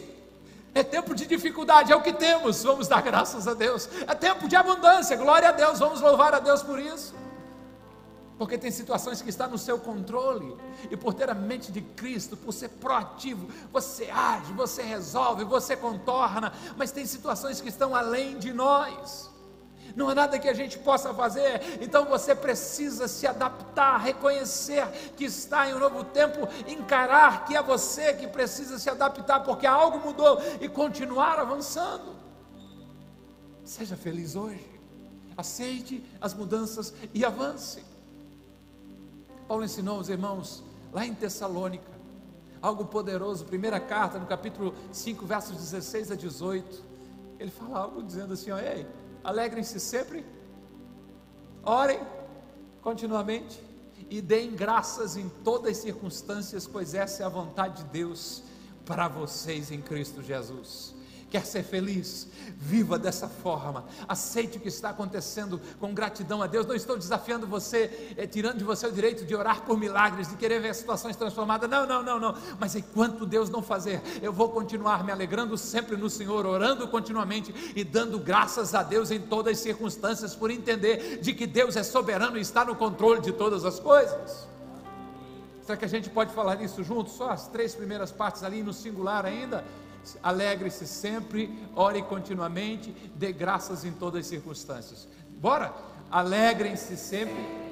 É 0.75 0.83
tempo 0.83 1.15
de 1.15 1.27
dificuldade, 1.27 1.93
é 1.93 1.97
o 1.97 2.01
que 2.01 2.15
temos, 2.15 2.63
vamos 2.63 2.89
dar 2.89 3.03
graças 3.03 3.47
a 3.47 3.53
Deus. 3.53 3.91
É 4.09 4.15
tempo 4.15 4.49
de 4.49 4.57
abundância, 4.57 5.19
glória 5.19 5.51
a 5.51 5.53
Deus, 5.53 5.79
vamos 5.79 6.01
louvar 6.01 6.35
a 6.35 6.39
Deus 6.39 6.63
por 6.63 6.81
isso. 6.81 7.15
Porque 8.39 8.57
tem 8.57 8.71
situações 8.71 9.21
que 9.21 9.29
estão 9.29 9.51
no 9.51 9.59
seu 9.59 9.79
controle, 9.79 10.57
e 10.91 10.97
por 10.97 11.13
ter 11.13 11.29
a 11.29 11.35
mente 11.35 11.71
de 11.71 11.83
Cristo, 11.83 12.35
por 12.35 12.53
ser 12.55 12.71
proativo, 12.71 13.47
você 13.71 14.09
age, 14.11 14.55
você 14.55 14.83
resolve, 14.83 15.45
você 15.45 15.77
contorna, 15.77 16.51
mas 16.75 16.91
tem 16.91 17.05
situações 17.05 17.61
que 17.61 17.69
estão 17.69 17.95
além 17.95 18.39
de 18.39 18.51
nós 18.51 19.32
não 19.95 20.09
há 20.09 20.15
nada 20.15 20.39
que 20.39 20.49
a 20.49 20.55
gente 20.55 20.79
possa 20.79 21.13
fazer, 21.15 21.79
então 21.81 22.05
você 22.07 22.35
precisa 22.35 23.09
se 23.09 23.27
adaptar, 23.27 23.99
reconhecer 23.99 24.87
que 25.17 25.25
está 25.25 25.69
em 25.69 25.75
um 25.75 25.79
novo 25.79 26.05
tempo, 26.05 26.49
encarar 26.67 27.45
que 27.45 27.57
é 27.57 27.63
você 27.63 28.15
que 28.15 28.27
precisa 28.27 28.79
se 28.79 28.89
adaptar, 28.89 29.41
porque 29.41 29.67
algo 29.67 29.99
mudou 29.99 30.41
e 30.61 30.69
continuar 30.69 31.39
avançando. 31.39 32.15
Seja 33.65 33.97
feliz 33.97 34.35
hoje, 34.35 34.65
aceite 35.37 36.05
as 36.21 36.35
mudanças 36.35 36.93
e 37.15 37.25
avance. 37.25 37.85
Paulo 39.47 39.65
ensinou 39.65 39.99
os 39.99 40.09
irmãos 40.09 40.63
lá 40.93 41.07
em 41.07 41.15
Tessalônica, 41.15 41.91
algo 42.61 42.85
poderoso, 42.85 43.45
primeira 43.45 43.81
carta, 43.81 44.19
no 44.19 44.27
capítulo 44.27 44.75
5, 44.93 45.27
versos 45.27 45.57
16 45.57 46.13
a 46.13 46.15
18. 46.15 46.85
Ele 47.39 47.51
fala 47.51 47.81
algo 47.81 48.03
dizendo 48.03 48.35
assim: 48.35 48.51
ó, 48.51 48.59
ei, 48.59 48.87
alegrem-se 49.23 49.79
sempre, 49.79 50.25
orem, 51.63 52.01
continuamente 52.81 53.63
e 54.11 54.21
deem 54.21 54.55
graças 54.55 55.17
em 55.17 55.29
todas 55.43 55.73
as 55.73 55.77
circunstâncias, 55.79 56.67
pois 56.67 56.95
essa 56.95 57.23
é 57.23 57.27
a 57.27 57.29
vontade 57.29 57.83
de 57.83 57.91
Deus 57.91 58.43
para 58.85 59.09
vocês 59.09 59.71
em 59.71 59.81
Cristo 59.81 60.23
Jesus. 60.23 60.95
Quer 61.33 61.47
ser 61.47 61.63
feliz? 61.63 62.29
Viva 62.59 62.99
dessa 62.99 63.27
forma. 63.27 63.87
Aceite 64.07 64.59
o 64.59 64.61
que 64.61 64.69
está 64.69 64.91
acontecendo 64.91 65.59
com 65.81 65.95
gratidão 65.95 66.43
a 66.43 66.47
Deus. 66.47 66.67
Não 66.67 66.75
estou 66.75 66.95
desafiando 66.95 67.47
você, 67.47 68.13
é, 68.19 68.27
tirando 68.27 68.59
de 68.59 68.65
você 68.65 68.87
o 68.87 68.93
direito 68.93 69.25
de 69.25 69.35
orar 69.35 69.63
por 69.63 69.79
milagres, 69.79 70.29
de 70.29 70.37
querer 70.37 70.61
ver 70.61 70.75
situações 70.75 71.17
transformadas. 71.17 71.71
Não, 71.71 71.87
não, 71.87 72.03
não, 72.03 72.21
não. 72.21 72.37
Mas 72.61 72.77
enquanto 72.77 73.25
Deus 73.25 73.49
não 73.49 73.63
fazer, 73.63 74.03
eu 74.21 74.31
vou 74.31 74.51
continuar 74.51 75.03
me 75.05 75.11
alegrando 75.11 75.57
sempre 75.57 75.97
no 75.97 76.11
Senhor, 76.11 76.45
orando 76.45 76.87
continuamente 76.87 77.73
e 77.75 77.83
dando 77.83 78.19
graças 78.19 78.75
a 78.75 78.83
Deus 78.83 79.11
em 79.11 79.19
todas 79.19 79.55
as 79.55 79.61
circunstâncias, 79.61 80.35
por 80.35 80.51
entender 80.51 81.19
de 81.23 81.33
que 81.33 81.47
Deus 81.47 81.77
é 81.77 81.83
soberano 81.83 82.37
e 82.37 82.43
está 82.43 82.63
no 82.63 82.77
controle 82.77 83.23
de 83.23 83.33
todas 83.33 83.65
as 83.65 83.81
coisas. 83.81 84.47
Será 85.63 85.79
que 85.79 85.87
a 85.87 85.89
gente 85.89 86.11
pode 86.11 86.35
falar 86.35 86.61
isso 86.61 86.85
juntos? 86.85 87.15
Só 87.15 87.31
as 87.31 87.49
três 87.49 87.75
primeiras 87.75 88.13
partes 88.13 88.43
ali 88.43 88.63
no 88.63 88.75
singular 88.75 89.25
ainda? 89.25 89.65
Alegre-se 90.23 90.87
sempre, 90.87 91.51
ore 91.75 92.03
continuamente, 92.03 92.91
dê 93.15 93.33
graças 93.33 93.85
em 93.85 93.93
todas 93.93 94.21
as 94.21 94.27
circunstâncias. 94.27 95.09
Bora? 95.41 95.73
Alegrem-se 96.11 96.97
sempre. 96.97 97.63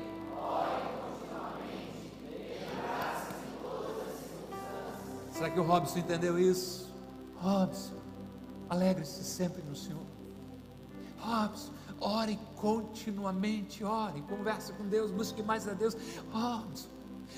Será 5.32 5.48
que 5.48 5.58
o 5.58 5.62
Robson 5.62 5.98
entendeu 6.00 6.38
isso? 6.38 6.86
Robson, 7.36 7.94
alegre-se 8.68 9.24
sempre 9.24 9.62
no 9.62 9.74
Senhor. 9.74 10.02
Robson, 11.18 11.72
ore 11.98 12.38
continuamente, 12.56 13.82
ore, 13.82 14.20
converse 14.22 14.72
com 14.74 14.86
Deus, 14.86 15.10
busque 15.10 15.42
mais 15.42 15.66
a 15.66 15.72
Deus. 15.72 15.96
Robson, 16.30 16.88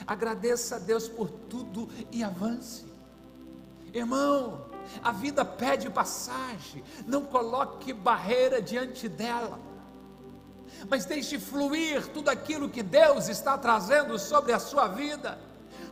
agradeça 0.05 0.77
a 0.77 0.79
Deus 0.81 1.07
por 1.07 1.31
tudo 1.31 1.89
e 2.11 2.25
avance. 2.25 2.85
Irmão, 3.95 4.72
a 5.03 5.13
vida 5.13 5.45
pede 5.45 5.89
passagem, 5.91 6.83
não 7.07 7.25
coloque 7.25 7.93
barreira 7.93 8.61
diante 8.61 9.09
dela, 9.09 9.59
mas 10.89 11.05
deixe 11.05 11.39
fluir 11.39 12.09
tudo 12.09 12.29
aquilo 12.29 12.69
que 12.69 12.83
Deus 12.83 13.29
está 13.29 13.57
trazendo 13.57 14.19
sobre 14.19 14.53
a 14.53 14.59
sua 14.59 14.89
vida. 14.89 15.39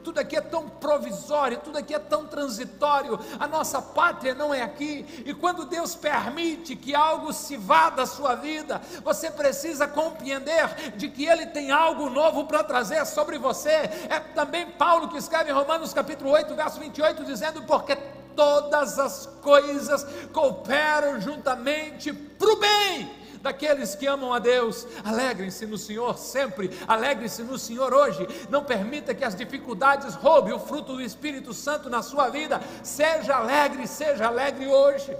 Tudo 0.02 0.18
aqui 0.18 0.34
é 0.34 0.40
tão 0.40 0.68
provisório, 0.68 1.58
tudo 1.58 1.76
aqui 1.76 1.94
é 1.94 1.98
tão 1.98 2.26
transitório. 2.26 3.18
A 3.38 3.46
nossa 3.46 3.82
pátria 3.82 4.34
não 4.34 4.52
é 4.52 4.62
aqui. 4.62 5.22
E 5.26 5.34
quando 5.34 5.66
Deus 5.66 5.94
permite 5.94 6.74
que 6.74 6.94
algo 6.94 7.32
se 7.32 7.56
vá 7.56 7.90
da 7.90 8.06
sua 8.06 8.34
vida, 8.34 8.80
você 9.04 9.30
precisa 9.30 9.86
compreender 9.86 10.92
de 10.96 11.08
que 11.08 11.26
Ele 11.26 11.46
tem 11.46 11.70
algo 11.70 12.08
novo 12.08 12.46
para 12.46 12.64
trazer 12.64 13.04
sobre 13.04 13.38
você. 13.38 13.70
É 14.08 14.20
também 14.34 14.70
Paulo 14.70 15.08
que 15.08 15.18
escreve 15.18 15.50
em 15.50 15.54
Romanos 15.54 15.92
capítulo 15.92 16.30
8, 16.30 16.54
verso 16.54 16.80
28, 16.80 17.24
dizendo: 17.24 17.62
Porque 17.62 17.94
todas 18.40 18.98
as 18.98 19.26
coisas 19.42 20.06
cooperam 20.32 21.20
juntamente 21.20 22.10
para 22.10 22.50
o 22.50 22.56
bem 22.56 23.10
daqueles 23.42 23.94
que 23.94 24.06
amam 24.06 24.32
a 24.32 24.38
Deus. 24.38 24.86
Alegrem-se 25.04 25.66
no 25.66 25.76
Senhor 25.76 26.16
sempre, 26.16 26.70
alegre-se 26.88 27.42
no 27.42 27.58
Senhor 27.58 27.92
hoje. 27.92 28.26
Não 28.48 28.64
permita 28.64 29.14
que 29.14 29.24
as 29.24 29.34
dificuldades 29.34 30.14
roubem 30.14 30.54
o 30.54 30.58
fruto 30.58 30.94
do 30.94 31.02
Espírito 31.02 31.52
Santo 31.52 31.90
na 31.90 32.02
sua 32.02 32.30
vida. 32.30 32.62
Seja 32.82 33.36
alegre, 33.36 33.86
seja 33.86 34.26
alegre 34.26 34.66
hoje. 34.66 35.14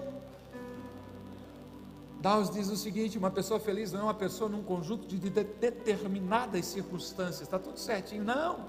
Dawes 2.23 2.49
diz 2.49 2.69
o 2.71 2.77
seguinte: 2.77 3.19
uma 3.19 3.31
pessoa 3.31 3.61
feliz 3.61 3.93
não 3.93 4.01
é 4.01 4.05
uma 4.05 4.15
pessoa 4.15 4.49
num 4.49 4.63
conjunto 4.63 5.07
de 5.07 5.29
determinadas 5.29 6.65
circunstâncias, 6.65 7.43
está 7.43 7.59
tudo 7.59 7.79
certinho, 7.79 8.25
não. 8.25 8.61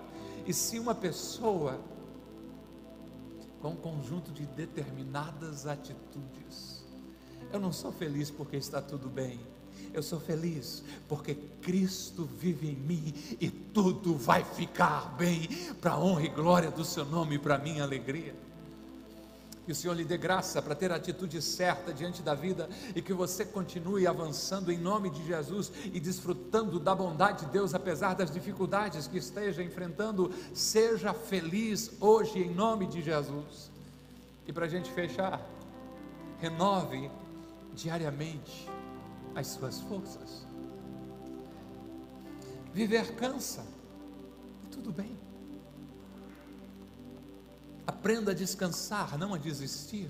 E 0.45 0.53
se 0.53 0.77
uma 0.77 0.93
pessoa 0.93 1.79
com 3.61 3.69
um 3.69 3.75
conjunto 3.75 4.31
de 4.31 4.45
determinadas 4.47 5.67
atitudes. 5.67 6.83
Eu 7.53 7.59
não 7.59 7.71
sou 7.71 7.91
feliz 7.91 8.31
porque 8.31 8.57
está 8.57 8.81
tudo 8.81 9.07
bem. 9.07 9.39
Eu 9.93 10.01
sou 10.01 10.19
feliz 10.19 10.83
porque 11.07 11.35
Cristo 11.61 12.23
vive 12.23 12.69
em 12.69 12.75
mim 12.75 13.13
e 13.39 13.49
tudo 13.49 14.15
vai 14.15 14.43
ficar 14.43 15.15
bem 15.17 15.47
para 15.79 15.91
a 15.91 15.99
honra 15.99 16.23
e 16.23 16.29
glória 16.29 16.71
do 16.71 16.85
seu 16.85 17.05
nome 17.05 17.35
e 17.35 17.39
para 17.39 17.55
a 17.55 17.59
minha 17.59 17.83
alegria. 17.83 18.33
Que 19.65 19.71
o 19.71 19.75
Senhor 19.75 19.93
lhe 19.93 20.03
dê 20.03 20.17
graça 20.17 20.61
para 20.61 20.73
ter 20.73 20.91
a 20.91 20.95
atitude 20.95 21.41
certa 21.41 21.93
diante 21.93 22.21
da 22.21 22.33
vida 22.33 22.67
e 22.95 23.01
que 23.01 23.13
você 23.13 23.45
continue 23.45 24.07
avançando 24.07 24.71
em 24.71 24.77
nome 24.77 25.09
de 25.09 25.25
Jesus 25.25 25.71
e 25.85 25.99
desfrutando 25.99 26.79
da 26.79 26.95
bondade 26.95 27.45
de 27.45 27.51
Deus 27.51 27.73
apesar 27.73 28.15
das 28.15 28.31
dificuldades 28.31 29.07
que 29.07 29.17
esteja 29.17 29.61
enfrentando. 29.61 30.33
Seja 30.53 31.13
feliz 31.13 31.91
hoje 31.99 32.39
em 32.39 32.53
nome 32.53 32.87
de 32.87 33.01
Jesus. 33.01 33.69
E 34.47 34.51
para 34.53 34.65
a 34.65 34.69
gente 34.69 34.91
fechar, 34.91 35.39
renove 36.39 37.11
diariamente 37.75 38.67
as 39.35 39.47
suas 39.47 39.79
forças. 39.81 40.45
Viver 42.73 43.15
cansa, 43.15 43.65
tudo 44.71 44.91
bem. 44.91 45.20
Aprenda 47.91 48.31
a 48.31 48.33
descansar, 48.33 49.17
não 49.17 49.33
a 49.33 49.37
desistir. 49.37 50.09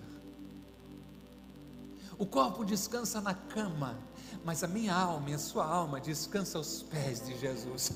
O 2.15 2.27
corpo 2.27 2.63
descansa 2.63 3.19
na 3.19 3.33
cama, 3.33 3.97
mas 4.45 4.63
a 4.63 4.67
minha 4.67 4.93
alma 4.93 5.31
e 5.31 5.33
a 5.33 5.39
sua 5.39 5.65
alma 5.65 5.99
descansa 5.99 6.59
aos 6.59 6.83
pés 6.83 7.25
de 7.25 7.35
Jesus. 7.39 7.93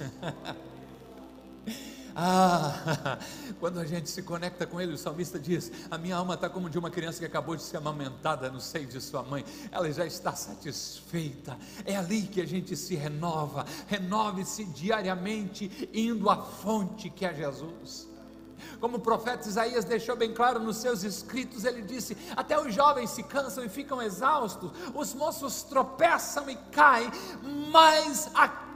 ah, 2.15 3.19
quando 3.60 3.80
a 3.80 3.86
gente 3.86 4.10
se 4.10 4.24
conecta 4.24 4.65
com 4.65 4.82
Ele, 4.82 4.93
o 4.93 4.98
salmista 4.98 5.38
diz: 5.38 5.71
A 5.91 6.00
minha 6.00 6.15
alma 6.15 6.34
está 6.34 6.50
como 6.50 6.67
de 6.67 6.80
uma 6.80 6.89
criança 6.89 7.19
que 7.19 7.26
acabou 7.26 7.56
de 7.56 7.62
ser 7.62 7.78
amamentada 7.78 8.50
no 8.50 8.60
seio 8.60 8.88
de 8.88 9.00
sua 9.00 9.21
mãe, 9.21 9.45
ela 9.71 9.91
já 9.91 10.08
está 10.08 10.34
satisfeita. 10.34 11.56
É 11.86 11.95
ali 11.95 12.24
que 12.24 12.41
a 12.41 12.48
gente 12.48 12.76
se 12.76 12.95
renova, 12.95 13.67
renove-se 13.86 14.65
diariamente, 14.65 15.89
indo 15.93 16.28
à 16.28 16.38
fonte 16.38 17.12
que 17.12 17.24
é 17.24 17.34
Jesus. 17.36 18.14
Como 18.80 18.98
o 18.98 19.00
profeta 19.00 19.48
Isaías 19.48 19.86
deixou 19.86 20.15
bem 20.15 20.34
claro 20.34 20.60
nos 20.60 20.78
seus 20.78 21.04
escritos, 21.04 21.63
ele 21.65 21.82
disse: 21.82 22.18
Até 22.36 22.60
os 22.60 22.74
jovens 22.74 23.10
se 23.10 23.24
cansam 23.24 23.63
e 23.63 23.70
ficam 23.70 24.02
exaustos, 24.02 24.72
os 24.94 25.13
moços 25.13 25.63
tropeçam 25.63 26.50
e 26.50 26.56
caem, 26.72 27.12
mas 27.72 28.30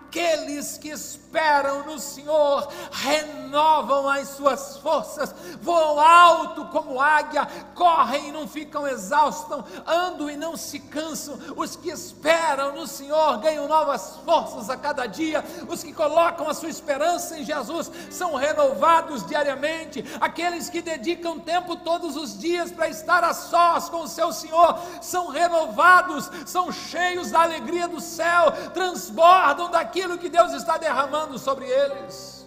aqueles 0.10 0.80
que 0.80 0.90
esperam 0.90 1.86
no 1.86 2.00
Senhor 2.00 2.68
renovam 2.92 4.10
as 4.10 4.30
suas 4.30 4.78
forças, 4.78 5.34
voam 5.62 6.00
alto 6.00 6.66
como 6.66 7.00
águia, 7.00 7.48
correm 7.76 8.30
e 8.30 8.32
não 8.32 8.48
ficam 8.48 8.88
exaustos, 8.88 9.64
andam 9.86 10.28
e 10.28 10.36
não 10.36 10.58
se 10.58 10.80
cansam. 10.80 11.38
Os 11.56 11.76
que 11.76 11.92
esperam 11.92 12.74
no 12.74 12.88
Senhor 12.88 13.38
ganham 13.38 13.68
novas 13.68 14.16
forças 14.26 14.68
a 14.70 14.76
cada 14.76 15.06
dia. 15.06 15.46
Os 15.68 15.84
que 15.84 15.94
colocam 15.94 16.50
a 16.50 16.56
sua 16.56 16.70
esperança 16.70 17.38
em 17.38 17.46
Jesus 17.46 17.92
são 18.10 18.34
renovados 18.34 19.24
diariamente. 19.28 20.04
Aqueles 20.20 20.72
que 20.72 20.82
dedicam 20.82 21.40
tempo 21.40 21.76
todos 21.76 22.16
os 22.16 22.38
dias 22.38 22.72
para 22.72 22.90
estar 22.90 23.24
a 23.24 23.34
sós 23.34 23.90
com 23.90 24.02
o 24.02 24.08
seu 24.08 24.34
Senhor 24.34 24.80
são 25.02 25.28
renovados, 25.28 26.32
são 26.48 26.72
cheios 26.72 27.30
da 27.30 27.42
alegria 27.42 27.88
do 27.88 28.02
céu, 28.02 28.52
transbordam 28.74 29.70
daquilo 29.70 29.99
que 30.18 30.30
Deus 30.30 30.54
está 30.54 30.78
derramando 30.78 31.38
sobre 31.38 31.66
eles. 31.66 32.46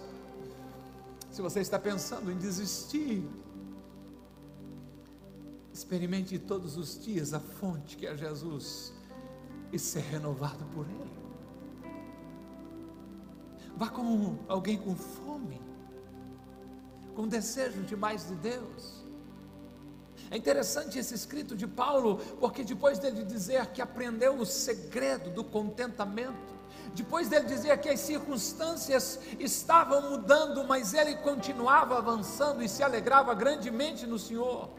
Se 1.31 1.41
você 1.41 1.61
está 1.61 1.79
pensando 1.79 2.31
em 2.31 2.37
desistir, 2.37 3.29
experimente 5.73 6.39
todos 6.39 6.77
os 6.77 7.03
dias 7.03 7.33
a 7.33 7.41
fonte 7.41 7.97
que 7.97 8.07
é 8.07 8.17
Jesus 8.17 8.93
e 9.73 9.79
ser 9.79 10.01
renovado 10.03 10.65
por 10.75 10.87
Ele. 10.87 11.23
Vá 13.77 13.89
como 13.89 14.39
alguém 14.49 14.77
com 14.77 14.95
fome, 14.95 15.61
com 17.15 17.27
desejo 17.27 17.83
de 17.83 17.97
mais 17.97 18.29
de 18.29 18.35
Deus. 18.37 19.02
É 20.33 20.37
interessante 20.39 20.99
esse 20.99 21.15
escrito 21.15 21.55
de 21.55 21.67
Paulo, 21.67 22.17
porque 22.41 22.65
depois 22.65 22.99
dele 22.99 23.23
dizer 23.23 23.67
que 23.67 23.83
aprendeu 23.83 24.39
o 24.39 24.47
segredo 24.47 25.29
do 25.29 25.45
contentamento, 25.45 26.55
depois 26.95 27.29
dele 27.29 27.45
dizer 27.45 27.79
que 27.83 27.91
as 27.91 28.01
circunstâncias 28.01 29.21
estavam 29.39 30.11
mudando, 30.11 30.65
mas 30.65 30.95
ele 30.95 31.17
continuava 31.17 31.99
avançando 31.99 32.63
e 32.63 32.69
se 32.69 32.83
alegrava 32.83 33.35
grandemente 33.35 34.07
no 34.07 34.19
Senhor. 34.19 34.71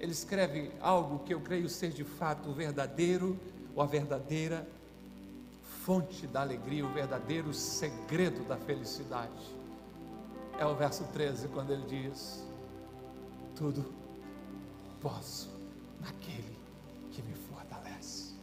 Ele 0.00 0.10
escreve 0.10 0.72
algo 0.80 1.20
que 1.20 1.32
eu 1.32 1.40
creio 1.40 1.68
ser 1.68 1.92
de 1.92 2.02
fato 2.02 2.50
o 2.50 2.52
verdadeiro 2.52 3.38
ou 3.76 3.80
a 3.80 3.86
verdadeira 3.86 4.68
fonte 5.84 6.26
da 6.26 6.40
alegria, 6.40 6.84
o 6.84 6.92
verdadeiro 6.92 7.54
segredo 7.54 8.42
da 8.42 8.56
felicidade. 8.56 9.54
É 10.58 10.66
o 10.66 10.74
verso 10.74 11.04
13, 11.12 11.46
quando 11.46 11.72
ele 11.72 11.86
diz: 11.86 12.50
Tudo 13.62 13.84
posso 15.00 15.48
naquele 16.00 16.58
que 17.12 17.22
me 17.22 17.32
fortalece. 17.32 18.34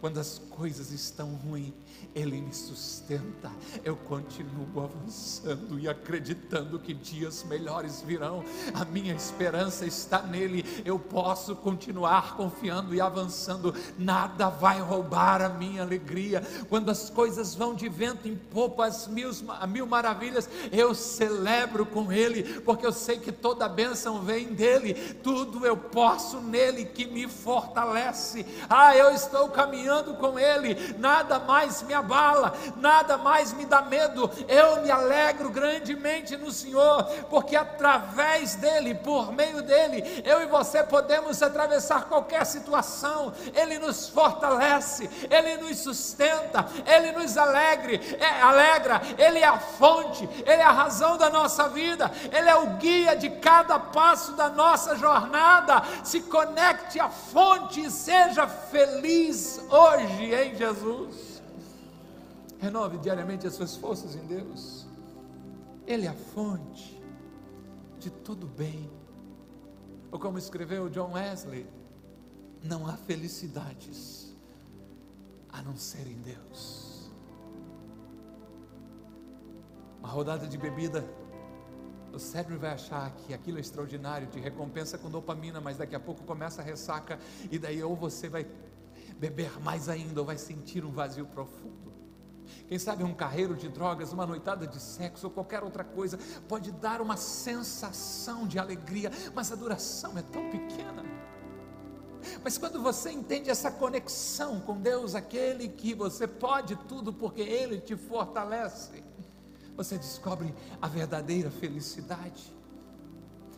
Quando 0.00 0.18
as 0.18 0.38
coisas 0.38 0.90
estão 0.92 1.34
ruins, 1.34 1.74
Ele 2.14 2.40
me 2.40 2.52
sustenta. 2.52 3.50
Eu 3.84 3.96
continuo 3.96 4.82
avançando 4.82 5.78
e 5.78 5.88
acreditando 5.88 6.78
que 6.78 6.92
dias 6.92 7.44
melhores 7.44 8.02
virão. 8.02 8.44
A 8.74 8.84
minha 8.84 9.14
esperança 9.14 9.86
está 9.86 10.22
nele. 10.22 10.64
Eu 10.84 10.98
posso 10.98 11.54
continuar 11.54 12.36
confiando 12.36 12.94
e 12.94 13.00
avançando. 13.00 13.74
Nada 13.96 14.48
vai 14.48 14.80
roubar 14.80 15.40
a 15.40 15.48
minha 15.48 15.82
alegria. 15.82 16.42
Quando 16.68 16.90
as 16.90 17.08
coisas 17.10 17.54
vão 17.54 17.74
de 17.74 17.88
vento 17.88 18.26
em 18.26 18.36
popa, 18.36 18.86
as 18.86 19.06
mil, 19.06 19.30
mil 19.68 19.86
maravilhas, 19.86 20.48
eu 20.72 20.94
celebro 20.94 21.86
com 21.86 22.12
Ele, 22.12 22.60
porque 22.60 22.84
eu 22.84 22.92
sei 22.92 23.18
que 23.18 23.30
toda 23.30 23.68
bênção 23.68 24.22
vem 24.22 24.52
dele. 24.52 24.94
Tudo 25.22 25.64
eu 25.64 25.76
posso 25.76 26.40
nele 26.40 26.84
que 26.86 27.06
me 27.06 27.28
fortalece. 27.28 28.44
Ah, 28.68 28.96
eu 28.96 29.10
estou 29.10 29.48
caminhando 29.48 30.14
com 30.14 30.38
Ele, 30.38 30.76
nada 30.98 31.38
mais 31.38 31.82
me 31.82 31.99
abala, 32.00 32.54
nada 32.76 33.16
mais 33.16 33.52
me 33.52 33.64
dá 33.64 33.82
medo. 33.82 34.30
Eu 34.48 34.82
me 34.82 34.90
alegro 34.90 35.50
grandemente 35.50 36.36
no 36.36 36.50
Senhor, 36.50 37.04
porque 37.30 37.56
através 37.56 38.54
dEle, 38.56 38.94
por 38.94 39.32
meio 39.32 39.62
dEle, 39.62 40.22
eu 40.24 40.42
e 40.42 40.46
você 40.46 40.82
podemos 40.82 41.42
atravessar 41.42 42.04
qualquer 42.04 42.44
situação. 42.44 43.32
Ele 43.54 43.78
nos 43.78 44.08
fortalece, 44.08 45.08
Ele 45.30 45.56
nos 45.58 45.78
sustenta, 45.78 46.66
Ele 46.86 47.12
nos 47.12 47.36
alegre, 47.36 48.00
é, 48.18 48.42
alegra, 48.42 49.00
Ele 49.18 49.38
é 49.38 49.46
a 49.46 49.58
fonte, 49.58 50.28
Ele 50.44 50.62
é 50.62 50.64
a 50.64 50.72
razão 50.72 51.16
da 51.16 51.30
nossa 51.30 51.68
vida, 51.68 52.10
Ele 52.32 52.48
é 52.48 52.56
o 52.56 52.66
guia 52.76 53.14
de 53.14 53.30
cada 53.30 53.78
passo 53.78 54.32
da 54.32 54.48
nossa 54.48 54.96
jornada. 54.96 55.82
Se 56.02 56.20
conecte 56.20 56.98
à 56.98 57.08
fonte 57.08 57.84
e 57.84 57.90
seja 57.90 58.46
feliz 58.46 59.60
hoje 59.70 60.34
em 60.34 60.54
Jesus. 60.56 61.29
Renove 62.60 62.98
diariamente 62.98 63.46
as 63.46 63.54
suas 63.54 63.74
forças 63.74 64.14
em 64.14 64.26
Deus. 64.26 64.86
Ele 65.86 66.06
é 66.06 66.10
a 66.10 66.14
fonte 66.14 67.02
de 67.98 68.10
todo 68.10 68.46
bem. 68.46 68.90
Ou 70.12 70.18
como 70.18 70.36
escreveu 70.36 70.90
John 70.90 71.12
Wesley, 71.12 71.66
não 72.62 72.86
há 72.86 72.96
felicidades 72.96 74.36
a 75.48 75.62
não 75.62 75.74
ser 75.74 76.06
em 76.06 76.20
Deus. 76.20 77.10
Uma 79.98 80.08
rodada 80.08 80.46
de 80.46 80.58
bebida, 80.58 81.04
o 82.12 82.18
cérebro 82.18 82.58
vai 82.58 82.72
achar 82.72 83.10
que 83.12 83.32
aquilo 83.32 83.58
é 83.58 83.60
extraordinário, 83.60 84.26
de 84.28 84.38
recompensa 84.38 84.98
com 84.98 85.10
dopamina, 85.10 85.60
mas 85.60 85.78
daqui 85.78 85.94
a 85.94 86.00
pouco 86.00 86.24
começa 86.24 86.60
a 86.60 86.64
ressaca, 86.64 87.18
e 87.50 87.58
daí 87.58 87.82
ou 87.82 87.96
você 87.96 88.28
vai 88.28 88.46
beber 89.18 89.60
mais 89.60 89.88
ainda 89.88 90.20
ou 90.20 90.26
vai 90.26 90.36
sentir 90.36 90.84
um 90.84 90.90
vazio 90.90 91.26
profundo. 91.26 91.89
Quem 92.68 92.78
sabe 92.78 93.04
um 93.04 93.14
carreiro 93.14 93.54
de 93.54 93.68
drogas, 93.68 94.12
uma 94.12 94.26
noitada 94.26 94.66
de 94.66 94.80
sexo 94.80 95.26
ou 95.26 95.32
qualquer 95.32 95.62
outra 95.62 95.84
coisa 95.84 96.18
pode 96.48 96.70
dar 96.72 97.00
uma 97.00 97.16
sensação 97.16 98.46
de 98.46 98.58
alegria, 98.58 99.10
mas 99.34 99.50
a 99.50 99.56
duração 99.56 100.16
é 100.16 100.22
tão 100.22 100.50
pequena. 100.50 101.04
Mas 102.44 102.58
quando 102.58 102.82
você 102.82 103.10
entende 103.10 103.50
essa 103.50 103.70
conexão 103.70 104.60
com 104.60 104.76
Deus, 104.76 105.14
aquele 105.14 105.68
que 105.68 105.94
você 105.94 106.26
pode 106.26 106.76
tudo 106.88 107.12
porque 107.12 107.40
Ele 107.40 107.80
te 107.80 107.96
fortalece, 107.96 109.02
você 109.76 109.96
descobre 109.96 110.54
a 110.80 110.86
verdadeira 110.86 111.50
felicidade. 111.50 112.54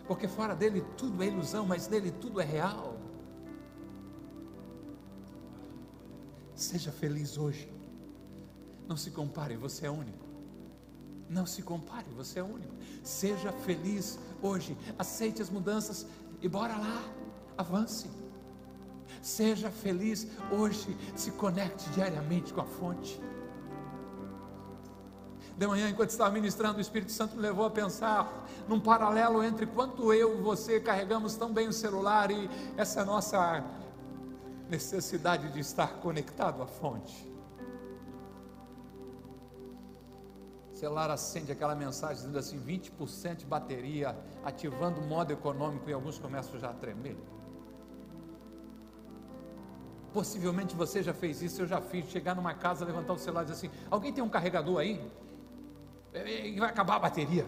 Porque 0.07 0.29
fora 0.29 0.55
dele 0.55 0.85
tudo 0.97 1.23
é 1.23 1.27
ilusão, 1.27 1.67
mas 1.67 1.89
nele 1.89 2.11
tudo 2.11 2.41
é 2.41 2.45
real. 2.45 2.97
Seja 6.55 6.93
feliz 6.93 7.37
hoje. 7.37 7.73
Não 8.93 8.97
se 8.99 9.11
compare, 9.11 9.57
você 9.57 9.87
é 9.87 9.91
único. 9.91 10.27
Não 11.27 11.47
se 11.47 11.63
compare, 11.63 12.05
você 12.15 12.41
é 12.41 12.43
único. 12.43 12.75
Seja 13.03 13.51
feliz 13.51 14.19
hoje. 14.43 14.77
Aceite 14.99 15.41
as 15.41 15.49
mudanças 15.49 16.07
e 16.43 16.47
bora 16.47 16.77
lá. 16.77 17.03
Avance. 17.57 18.11
Seja 19.23 19.71
feliz 19.71 20.27
hoje. 20.51 20.95
Se 21.17 21.31
conecte 21.31 21.89
diariamente 21.93 22.53
com 22.53 22.61
a 22.61 22.67
fonte. 22.67 23.19
De 25.57 25.67
manhã, 25.67 25.89
enquanto 25.89 26.11
estava 26.11 26.31
ministrando, 26.31 26.77
o 26.77 26.83
Espírito 26.83 27.13
Santo 27.13 27.35
me 27.35 27.41
levou 27.41 27.65
a 27.65 27.71
pensar 27.71 28.47
num 28.69 28.79
paralelo 28.79 29.43
entre 29.43 29.65
quanto 29.65 30.13
eu 30.13 30.39
e 30.39 30.43
você 30.43 30.79
carregamos 30.79 31.35
tão 31.35 31.51
bem 31.51 31.67
o 31.67 31.73
celular 31.73 32.31
e 32.31 32.51
essa 32.77 33.07
nossa 33.07 33.65
necessidade 34.69 35.51
de 35.51 35.61
estar 35.61 35.95
conectado 35.95 36.63
à 36.63 36.67
fonte. 36.67 37.32
Celular 40.83 41.11
acende 41.13 41.53
aquela 41.53 41.77
mensagem 41.77 42.17
dizendo 42.17 42.39
assim: 42.39 42.59
20% 42.59 43.37
de 43.37 43.47
bateria, 43.47 44.19
ativando 44.45 45.01
o 45.01 45.07
modo 45.07 45.33
econômico 45.33 45.89
e 45.89 45.93
alguns 45.93 46.19
começam 46.19 46.59
já 46.59 46.71
a 46.71 46.73
tremer. 46.73 47.17
Possivelmente 50.13 50.75
você 50.75 51.01
já 51.01 51.15
fez 51.15 51.41
isso, 51.41 51.63
eu 51.63 51.69
já 51.69 51.81
fiz. 51.81 52.07
Chegar 52.11 52.35
numa 52.35 52.53
casa, 52.53 52.85
levantar 52.85 53.13
o 53.13 53.19
celular 53.19 53.43
e 53.43 53.45
dizer 53.45 53.59
assim: 53.59 53.79
alguém 53.89 54.13
tem 54.13 54.25
um 54.25 54.29
carregador 54.29 54.79
aí? 54.79 55.01
E 56.13 56.59
vai 56.59 56.69
acabar 56.69 56.97
a 56.97 56.99
bateria. 56.99 57.47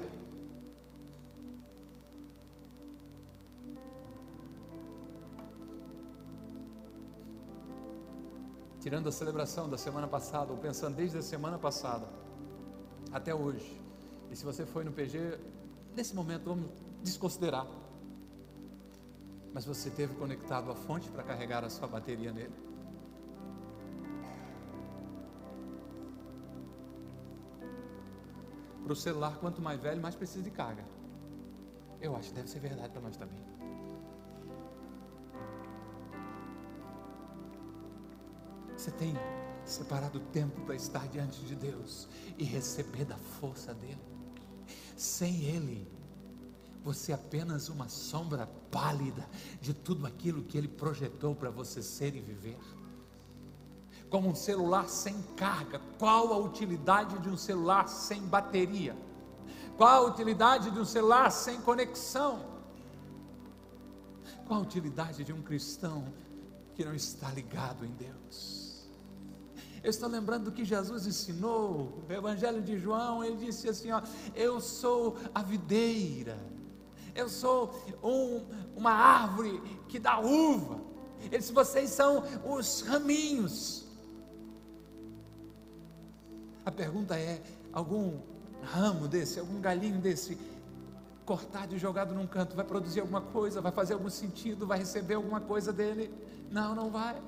tirando 8.81 9.09
a 9.09 9.13
celebração 9.13 9.67
da 9.67 9.79
semana 9.79 10.07
passada, 10.07 10.53
ou 10.53 10.59
pensando 10.59 10.95
desde 10.95 11.17
a 11.17 11.23
semana 11.23 11.59
passada 11.59 12.07
até 13.15 13.33
hoje. 13.33 13.81
E 14.31 14.35
se 14.35 14.45
você 14.45 14.67
foi 14.67 14.83
no 14.83 14.93
PG, 14.93 15.39
nesse 15.95 16.15
momento 16.17 16.47
vamos 16.47 16.69
desconsiderar. 17.01 17.65
Mas 19.53 19.65
você 19.65 19.89
teve 19.89 20.17
conectado 20.17 20.69
a 20.73 20.75
fonte 20.75 21.09
para 21.09 21.23
carregar 21.23 21.65
a 21.65 21.71
sua 21.71 21.87
bateria 21.87 22.33
nele? 22.33 22.53
Para 28.83 28.93
o 28.93 28.97
celular, 28.97 29.39
quanto 29.39 29.63
mais 29.63 29.81
velho, 29.81 30.03
mais 30.03 30.17
precisa 30.17 30.43
de 30.43 30.51
carga. 30.51 30.85
Eu 32.01 32.17
acho 32.17 32.31
que 32.31 32.35
deve 32.35 32.51
ser 32.51 32.59
verdade 32.59 32.91
para 32.91 33.01
nós 33.01 33.17
também. 33.17 33.39
Você 38.77 38.91
tem 38.91 39.15
separado 39.65 40.21
tempo 40.21 40.61
para 40.63 40.75
estar 40.75 41.07
diante 41.09 41.41
de 41.45 41.55
Deus 41.55 42.09
e 42.37 42.45
receber 42.45 43.05
da 43.05 43.17
força 43.17 43.73
dele. 43.75 44.03
Sem 44.97 45.45
Ele, 45.45 45.89
você 46.83 47.13
é 47.13 47.15
apenas 47.15 47.69
uma 47.69 47.89
sombra 47.89 48.47
pálida 48.71 49.27
de 49.61 49.73
tudo 49.73 50.07
aquilo 50.07 50.43
que 50.45 50.59
Ele 50.59 50.69
projetou 50.69 51.35
para 51.35 51.51
você 51.51 51.83
ser 51.83 52.15
e 52.15 52.21
viver. 52.21 52.59
Como 54.11 54.29
um 54.29 54.35
celular 54.35 54.89
sem 54.89 55.21
carga, 55.37 55.81
qual 55.99 56.33
a 56.33 56.39
utilidade 56.39 57.19
de 57.21 57.29
um 57.29 57.37
celular 57.37 57.89
sem 57.89 58.21
bateria? 58.23 58.97
Qual 59.77 60.07
a 60.07 60.11
utilidade 60.11 60.71
de 60.71 60.79
um 60.79 60.85
celular 60.85 61.31
sem 61.31 61.61
conexão? 61.61 62.55
Qual 64.47 64.61
a 64.61 64.63
utilidade 64.63 65.25
de 65.25 65.33
um 65.33 65.43
cristão 65.43 66.05
que 66.75 66.85
não 66.85 66.95
está 66.95 67.31
ligado 67.31 67.85
em 67.85 67.93
Deus? 67.93 68.64
Eu 69.85 69.91
estou 69.91 70.09
lembrando 70.09 70.45
do 70.45 70.53
que 70.53 70.65
Jesus 70.65 71.07
ensinou, 71.07 72.03
no 72.09 72.15
Evangelho 72.15 72.63
de 72.63 72.79
João, 72.79 73.23
ele 73.23 73.37
disse 73.37 73.69
assim: 73.69 73.93
ó, 73.93 74.01
Eu 74.35 74.59
sou 74.59 75.19
a 75.35 75.43
videira, 75.43 76.39
eu 77.15 77.29
sou 77.29 77.71
um, 78.03 78.47
uma 78.75 78.93
árvore 78.93 79.61
que 79.87 79.99
dá 79.99 80.19
uva. 80.19 80.81
Ele 81.21 81.37
disse: 81.37 81.53
Vocês 81.53 81.91
são 81.91 82.25
os 82.47 82.81
raminhos. 82.81 83.85
A 86.65 86.71
pergunta 86.71 87.19
é: 87.19 87.43
algum 87.71 88.21
ramo 88.63 89.07
desse, 89.07 89.39
algum 89.39 89.61
galinho 89.61 90.01
desse, 90.01 90.39
cortado 91.27 91.77
e 91.77 91.79
jogado 91.79 92.15
num 92.15 92.27
canto, 92.27 92.57
vai 92.57 92.65
produzir 92.65 93.01
alguma 93.01 93.21
coisa, 93.21 93.61
vai 93.61 93.71
fazer 93.71 93.93
algum 93.93 94.09
sentido, 94.09 94.67
vai 94.67 94.79
receber 94.79 95.13
alguma 95.13 95.43
coisa 95.43 95.75
dele? 95.75 96.11
Não, 96.51 96.75
não 96.75 96.91
vai. 96.91 97.21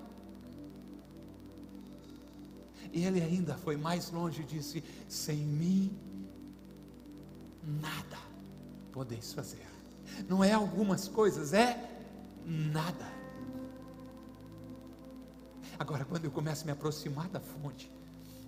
E 2.96 3.04
ele 3.04 3.20
ainda 3.20 3.54
foi 3.58 3.76
mais 3.76 4.10
longe 4.10 4.40
e 4.40 4.44
disse: 4.46 4.82
Sem 5.06 5.36
mim, 5.36 5.94
nada 7.62 8.16
podeis 8.90 9.34
fazer. 9.34 9.66
Não 10.26 10.42
é 10.42 10.54
algumas 10.54 11.06
coisas, 11.06 11.52
é 11.52 11.78
nada. 12.42 13.04
Agora, 15.78 16.06
quando 16.06 16.24
eu 16.24 16.30
começo 16.30 16.62
a 16.62 16.64
me 16.64 16.72
aproximar 16.72 17.28
da 17.28 17.38
fonte, 17.38 17.92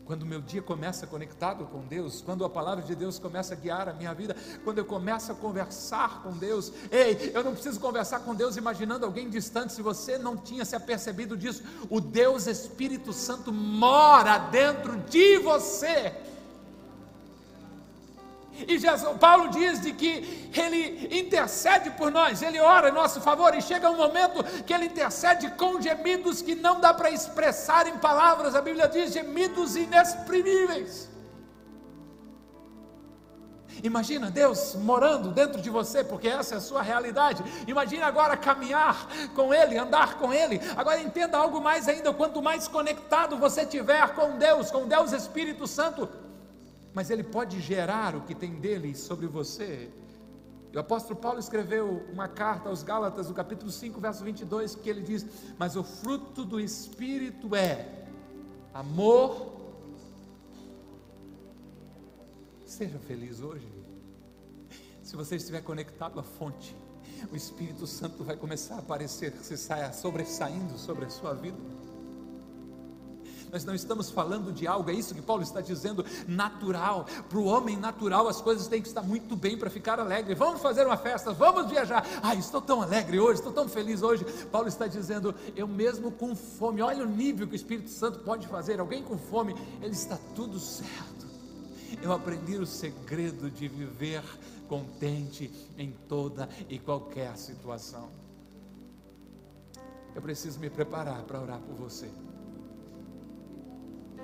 quando 0.09 0.23
o 0.23 0.27
meu 0.27 0.41
dia 0.41 0.63
começa 0.63 1.07
conectado 1.07 1.67
com 1.67 1.81
Deus, 1.81 2.23
quando 2.23 2.43
a 2.43 2.49
palavra 2.49 2.83
de 2.83 2.95
Deus 2.95 3.19
começa 3.19 3.53
a 3.53 3.57
guiar 3.59 3.91
a 3.91 3.93
minha 3.93 4.15
vida, 4.15 4.35
quando 4.65 4.79
eu 4.79 4.85
começo 4.87 5.31
a 5.31 5.35
conversar 5.35 6.23
com 6.23 6.33
Deus, 6.33 6.73
ei, 6.91 7.31
eu 7.35 7.45
não 7.45 7.53
preciso 7.53 7.79
conversar 7.79 8.21
com 8.21 8.35
Deus 8.35 8.57
imaginando 8.57 9.05
alguém 9.05 9.29
distante, 9.29 9.75
se 9.75 9.83
você 9.83 10.17
não 10.17 10.35
tinha 10.35 10.65
se 10.65 10.75
apercebido 10.75 11.37
disso, 11.37 11.63
o 11.91 12.01
Deus 12.01 12.47
Espírito 12.47 13.13
Santo 13.13 13.53
mora 13.53 14.39
dentro 14.39 14.97
de 14.97 15.37
você. 15.41 16.15
E 18.69 18.79
Jesus, 18.79 19.17
Paulo 19.19 19.49
diz 19.49 19.81
de 19.81 19.93
que 19.95 20.51
ele 20.55 21.09
intercede 21.19 21.91
por 21.93 22.11
nós, 22.11 22.43
ele 22.43 22.61
ora 22.61 22.91
em 22.91 22.93
nosso 22.93 23.19
favor, 23.19 23.55
e 23.55 23.63
chega 23.63 23.91
um 23.91 23.97
momento 23.97 24.45
que 24.65 24.75
ele 24.75 24.85
intercede 24.85 25.51
com 25.53 25.81
gemidos 25.81 26.43
que 26.43 26.55
não 26.55 26.79
dá 26.79 26.93
para 26.93 27.11
expressar 27.11 27.87
em 27.87 27.97
palavras, 27.97 28.55
a 28.55 28.61
Bíblia 28.61 28.87
diz 28.87 29.15
gemidos 29.15 29.75
inexprimíveis. 29.75 31.09
Imagina 33.83 34.31
Deus 34.31 34.75
morando 34.75 35.31
dentro 35.31 35.63
de 35.63 35.71
você, 35.71 36.05
porque 36.05 36.29
essa 36.29 36.57
é 36.57 36.59
a 36.59 36.61
sua 36.61 36.83
realidade. 36.83 37.43
Imagina 37.67 38.07
agora 38.07 38.37
caminhar 38.37 39.07
com 39.35 39.55
Ele, 39.55 39.79
andar 39.79 40.19
com 40.19 40.33
Ele. 40.33 40.61
Agora 40.77 41.01
entenda 41.01 41.39
algo 41.39 41.61
mais 41.61 41.89
ainda: 41.89 42.13
quanto 42.13 42.43
mais 42.43 42.67
conectado 42.67 43.39
você 43.39 43.65
tiver 43.65 44.15
com 44.15 44.37
Deus, 44.37 44.71
com 44.71 44.87
Deus 44.89 45.13
Espírito 45.13 45.67
Santo, 45.67 46.09
mas 46.99 47.11
ele 47.11 47.23
pode 47.23 47.61
gerar 47.61 48.17
o 48.17 48.23
que 48.23 48.35
tem 48.35 48.57
dele 48.57 48.93
sobre 48.93 49.29
você. 49.29 49.89
O 50.75 50.79
apóstolo 50.81 51.15
Paulo 51.15 51.39
escreveu 51.39 52.05
uma 52.13 52.27
carta 52.27 52.69
aos 52.69 52.83
Gálatas, 52.83 53.29
no 53.29 53.35
capítulo 53.35 53.71
5, 53.71 54.01
verso 54.01 54.25
22, 54.25 54.75
que 54.75 54.91
ele 54.91 55.03
diz: 55.03 55.25
Mas 55.57 55.77
o 55.77 55.85
fruto 55.85 56.45
do 56.45 56.59
Espírito 56.59 57.55
é 57.55 58.05
amor. 58.75 59.61
Seja 62.67 62.99
feliz 62.99 63.41
hoje. 63.41 63.69
Se 65.01 65.15
você 65.15 65.37
estiver 65.37 65.63
conectado 65.63 66.19
à 66.19 66.25
fonte, 66.25 66.75
o 67.31 67.37
Espírito 67.37 67.87
Santo 67.87 68.25
vai 68.25 68.37
começar 68.37 68.75
a 68.75 68.79
aparecer, 68.79 69.33
se 69.41 69.57
saia 69.57 69.93
sobressaindo 69.93 70.77
sobre 70.77 71.05
a 71.05 71.11
sua 71.11 71.33
vida. 71.33 71.78
Nós 73.53 73.65
não 73.65 73.75
estamos 73.75 74.11
falando 74.11 74.53
de 74.53 74.67
algo, 74.67 74.91
é 74.91 74.95
isso 74.95 75.15
que 75.15 75.23
Paulo 75.23 75.43
está 75.43 75.61
dizendo, 75.61 76.05
natural. 76.27 77.07
Para 77.29 77.39
o 77.39 77.45
homem 77.45 77.77
natural, 77.77 78.29
as 78.29 78.41
coisas 78.41 78.67
têm 78.67 78.83
que 78.83 78.89
estar 78.89 79.03
muito 79.03 79.37
bem 79.37 79.57
para 79.57 79.71
ficar 79.71 79.99
alegre. 80.01 80.35
Vamos 80.35 80.61
fazer 80.61 80.87
uma 80.87 80.97
festa, 80.97 81.33
vamos 81.33 81.71
viajar. 81.71 82.05
Ah, 82.23 82.35
estou 82.35 82.61
tão 82.61 82.83
alegre 82.83 83.19
hoje, 83.19 83.41
estou 83.41 83.53
tão 83.53 83.69
feliz 83.69 84.03
hoje. 84.03 84.25
Paulo 84.51 84.69
está 84.69 84.87
dizendo, 84.87 85.35
eu 85.57 85.67
mesmo 85.67 86.11
com 86.11 86.35
fome, 86.35 86.83
olha 86.83 87.05
o 87.05 87.09
nível 87.09 87.47
que 87.47 87.55
o 87.55 87.57
Espírito 87.57 87.91
Santo 87.91 88.21
pode 88.21 88.47
fazer. 88.47 88.81
Alguém 88.81 89.03
com 89.03 89.19
fome, 89.19 89.55
ele 89.81 89.93
está 89.93 90.19
tudo 90.35 90.59
certo. 90.59 91.27
Eu 92.03 92.13
aprendi 92.13 92.57
o 92.57 92.67
segredo 92.67 93.51
de 93.51 93.67
viver 93.67 94.23
contente 94.69 95.51
em 95.77 95.91
toda 96.09 96.49
e 96.69 96.79
qualquer 96.79 97.37
situação. 97.37 98.11
Eu 100.15 100.23
preciso 100.23 100.61
me 100.61 100.69
preparar 100.69 101.23
para 101.23 101.41
orar 101.41 101.61
por 101.61 101.75
você. 101.75 102.11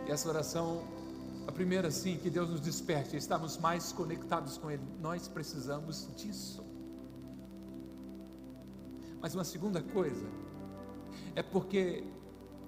E 0.06 0.10
essa 0.10 0.28
oração, 0.28 0.82
a 1.46 1.52
primeira 1.52 1.90
sim, 1.90 2.18
que 2.18 2.28
Deus 2.28 2.50
nos 2.50 2.60
desperte, 2.60 3.16
estamos 3.16 3.56
mais 3.56 3.92
conectados 3.92 4.58
com 4.58 4.70
Ele. 4.70 4.82
Nós 5.00 5.26
precisamos 5.28 6.08
disso. 6.14 6.62
Mas 9.20 9.34
uma 9.34 9.44
segunda 9.44 9.80
coisa, 9.80 10.26
é 11.34 11.42
porque, 11.42 12.04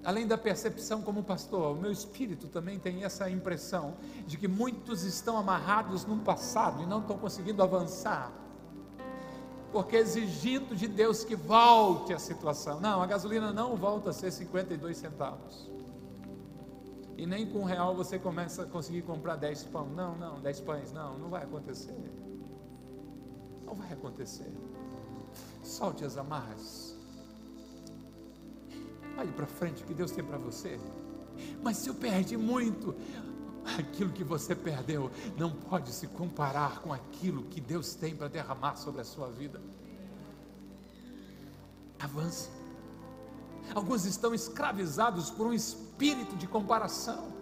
além 0.02 0.26
da 0.26 0.38
percepção 0.38 1.02
como 1.02 1.22
pastor, 1.22 1.76
o 1.76 1.80
meu 1.80 1.92
espírito 1.92 2.48
também 2.48 2.78
tem 2.78 3.04
essa 3.04 3.28
impressão 3.28 3.94
de 4.26 4.38
que 4.38 4.48
muitos 4.48 5.04
estão 5.04 5.36
amarrados 5.36 6.06
no 6.06 6.18
passado 6.18 6.82
e 6.82 6.86
não 6.86 7.00
estão 7.00 7.18
conseguindo 7.18 7.62
avançar 7.62 8.32
porque 9.72 9.96
exigindo 9.96 10.74
de 10.74 10.88
Deus 10.88 11.22
que 11.22 11.36
volte 11.36 12.14
a 12.14 12.18
situação. 12.18 12.80
Não, 12.80 13.02
a 13.02 13.06
gasolina 13.06 13.52
não 13.52 13.76
volta 13.76 14.08
a 14.08 14.12
ser 14.12 14.30
52 14.30 14.96
centavos 14.96 15.75
e 17.16 17.26
nem 17.26 17.46
com 17.46 17.60
um 17.60 17.64
real 17.64 17.94
você 17.94 18.18
começa 18.18 18.62
a 18.62 18.66
conseguir 18.66 19.02
comprar 19.02 19.36
dez 19.36 19.64
pão. 19.64 19.88
Não, 19.88 20.16
não, 20.16 20.40
dez 20.40 20.60
pães, 20.60 20.92
não, 20.92 21.18
não 21.18 21.30
vai 21.30 21.44
acontecer. 21.44 21.96
Não 23.64 23.74
vai 23.74 23.92
acontecer. 23.92 24.52
Solte 25.62 26.04
as 26.04 26.18
amarras. 26.18 26.94
Olhe 29.16 29.32
para 29.32 29.46
frente 29.46 29.82
o 29.82 29.86
que 29.86 29.94
Deus 29.94 30.10
tem 30.10 30.22
para 30.22 30.36
você. 30.36 30.78
Mas 31.62 31.78
se 31.78 31.88
eu 31.88 31.94
perdi 31.94 32.36
muito, 32.36 32.94
aquilo 33.78 34.12
que 34.12 34.22
você 34.22 34.54
perdeu 34.54 35.10
não 35.38 35.50
pode 35.50 35.90
se 35.92 36.06
comparar 36.06 36.80
com 36.80 36.92
aquilo 36.92 37.44
que 37.44 37.62
Deus 37.62 37.94
tem 37.94 38.14
para 38.14 38.28
derramar 38.28 38.76
sobre 38.76 39.00
a 39.00 39.04
sua 39.04 39.28
vida. 39.30 39.60
Avance. 41.98 42.50
Alguns 43.74 44.04
estão 44.04 44.34
escravizados 44.34 45.30
por 45.30 45.46
um 45.46 45.52
espírito 45.52 45.85
de 46.36 46.46
comparação. 46.46 47.34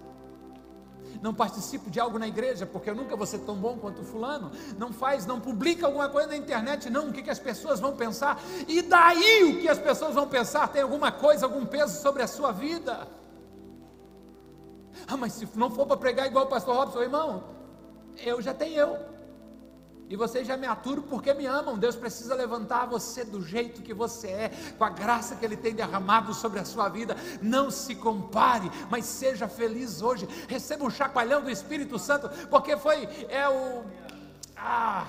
Não 1.22 1.32
participo 1.32 1.90
de 1.90 2.00
algo 2.00 2.18
na 2.18 2.26
igreja 2.26 2.66
porque 2.66 2.90
eu 2.90 2.94
nunca 2.94 3.16
vou 3.16 3.26
ser 3.26 3.38
tão 3.40 3.56
bom 3.56 3.78
quanto 3.78 4.02
fulano. 4.02 4.50
Não 4.78 4.92
faz, 4.92 5.26
não 5.26 5.40
publica 5.40 5.86
alguma 5.86 6.08
coisa 6.08 6.28
na 6.28 6.36
internet, 6.36 6.90
não. 6.90 7.08
O 7.08 7.12
que, 7.12 7.22
que 7.22 7.30
as 7.30 7.38
pessoas 7.38 7.80
vão 7.80 7.96
pensar? 7.96 8.40
E 8.66 8.82
daí 8.82 9.44
o 9.44 9.60
que 9.60 9.68
as 9.68 9.78
pessoas 9.78 10.14
vão 10.14 10.28
pensar 10.28 10.68
tem 10.68 10.82
alguma 10.82 11.12
coisa, 11.12 11.46
algum 11.46 11.64
peso 11.64 12.00
sobre 12.00 12.22
a 12.22 12.26
sua 12.26 12.52
vida. 12.52 13.08
Ah, 15.06 15.16
mas 15.16 15.32
se 15.32 15.48
não 15.54 15.70
for 15.70 15.86
para 15.86 15.96
pregar 15.96 16.26
igual 16.26 16.46
o 16.46 16.48
pastor 16.48 16.76
Robson, 16.76 17.02
irmão, 17.02 17.44
eu 18.18 18.40
já 18.40 18.54
tenho 18.54 18.78
eu. 18.78 19.13
E 20.08 20.16
vocês 20.16 20.46
já 20.46 20.56
me 20.56 20.66
aturam 20.66 21.02
porque 21.02 21.32
me 21.32 21.46
amam. 21.46 21.78
Deus 21.78 21.96
precisa 21.96 22.34
levantar 22.34 22.86
você 22.86 23.24
do 23.24 23.42
jeito 23.42 23.82
que 23.82 23.94
você 23.94 24.28
é, 24.28 24.52
com 24.76 24.84
a 24.84 24.90
graça 24.90 25.34
que 25.36 25.44
Ele 25.44 25.56
tem 25.56 25.74
derramado 25.74 26.34
sobre 26.34 26.60
a 26.60 26.64
sua 26.64 26.88
vida. 26.88 27.16
Não 27.40 27.70
se 27.70 27.94
compare, 27.94 28.70
mas 28.90 29.06
seja 29.06 29.48
feliz 29.48 30.02
hoje. 30.02 30.28
Receba 30.46 30.84
um 30.84 30.90
chacoalhão 30.90 31.42
do 31.42 31.50
Espírito 31.50 31.98
Santo, 31.98 32.28
porque 32.48 32.76
foi 32.76 33.08
é 33.28 33.48
o 33.48 33.84
ah, 34.56 35.06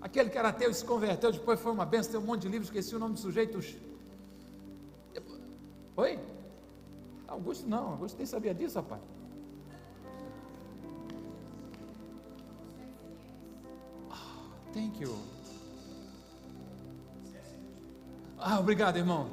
aquele 0.00 0.30
que 0.30 0.38
era 0.38 0.48
ateu 0.48 0.72
se 0.74 0.84
converteu, 0.84 1.32
depois 1.32 1.60
foi 1.60 1.72
uma 1.72 1.86
benção, 1.86 2.12
tem 2.12 2.20
um 2.20 2.24
monte 2.24 2.42
de 2.42 2.48
livros, 2.48 2.68
esqueci 2.68 2.94
o 2.94 2.98
nome 2.98 3.14
do 3.14 3.20
sujeito. 3.20 3.58
Oi? 5.96 6.18
Augusto 7.26 7.66
não, 7.66 7.92
Augusto 7.92 8.16
nem 8.16 8.26
sabia 8.26 8.54
disso, 8.54 8.76
rapaz. 8.76 9.00
Thank 14.72 15.00
you. 15.00 15.16
Ah, 18.38 18.60
obrigado, 18.60 18.96
irmão. 18.96 19.30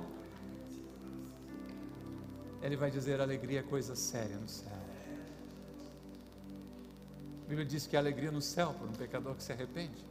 Ele 2.61 2.75
vai 2.75 2.89
dizer: 2.89 3.21
alegria 3.21 3.59
é 3.59 3.63
coisa 3.63 3.95
séria 3.95 4.37
no 4.37 4.47
céu. 4.47 4.71
A 7.43 7.47
Bíblia 7.47 7.65
diz 7.65 7.85
que 7.85 7.95
a 7.95 7.99
alegria 7.99 8.31
no 8.31 8.41
céu 8.41 8.73
para 8.73 8.87
um 8.87 8.93
pecador 8.93 9.35
que 9.35 9.43
se 9.43 9.51
arrepende. 9.51 10.03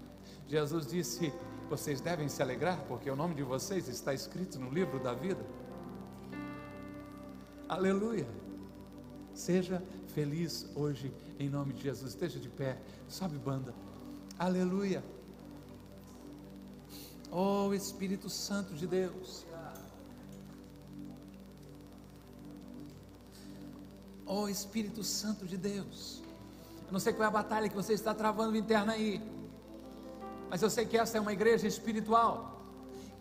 Jesus 0.47 0.87
disse: 0.87 1.33
vocês 1.69 2.01
devem 2.01 2.29
se 2.29 2.41
alegrar, 2.43 2.79
porque 2.87 3.11
o 3.11 3.17
nome 3.17 3.35
de 3.35 3.43
vocês 3.43 3.89
está 3.89 4.15
escrito 4.15 4.61
no 4.61 4.71
livro 4.71 5.01
da 5.01 5.13
vida. 5.15 5.45
Aleluia. 7.69 8.27
Seja 9.35 9.83
feliz 10.15 10.71
hoje, 10.77 11.13
em 11.41 11.49
nome 11.49 11.73
de 11.73 11.83
Jesus. 11.83 12.13
Esteja 12.13 12.39
de 12.39 12.49
pé, 12.49 12.79
sobe 13.09 13.37
banda. 13.39 13.75
Aleluia. 14.39 15.03
Oh 17.31 17.73
Espírito 17.75 18.29
Santo 18.31 18.75
de 18.75 18.87
Deus. 18.87 19.45
Oh 24.27 24.49
Espírito 24.49 25.03
Santo 25.03 25.47
de 25.47 25.57
Deus. 25.57 26.23
Eu 26.87 26.93
não 26.93 27.01
sei 27.01 27.13
qual 27.13 27.25
é 27.25 27.29
a 27.29 27.31
batalha 27.31 27.69
que 27.69 27.75
você 27.75 27.93
está 27.93 28.15
travando 28.15 28.57
interna 28.57 28.93
aí. 28.93 29.21
Mas 30.49 30.63
eu 30.63 30.71
sei 30.71 30.87
que 30.87 30.97
essa 30.97 31.19
é 31.19 31.21
uma 31.21 31.33
igreja 31.33 31.67
espiritual 31.67 32.54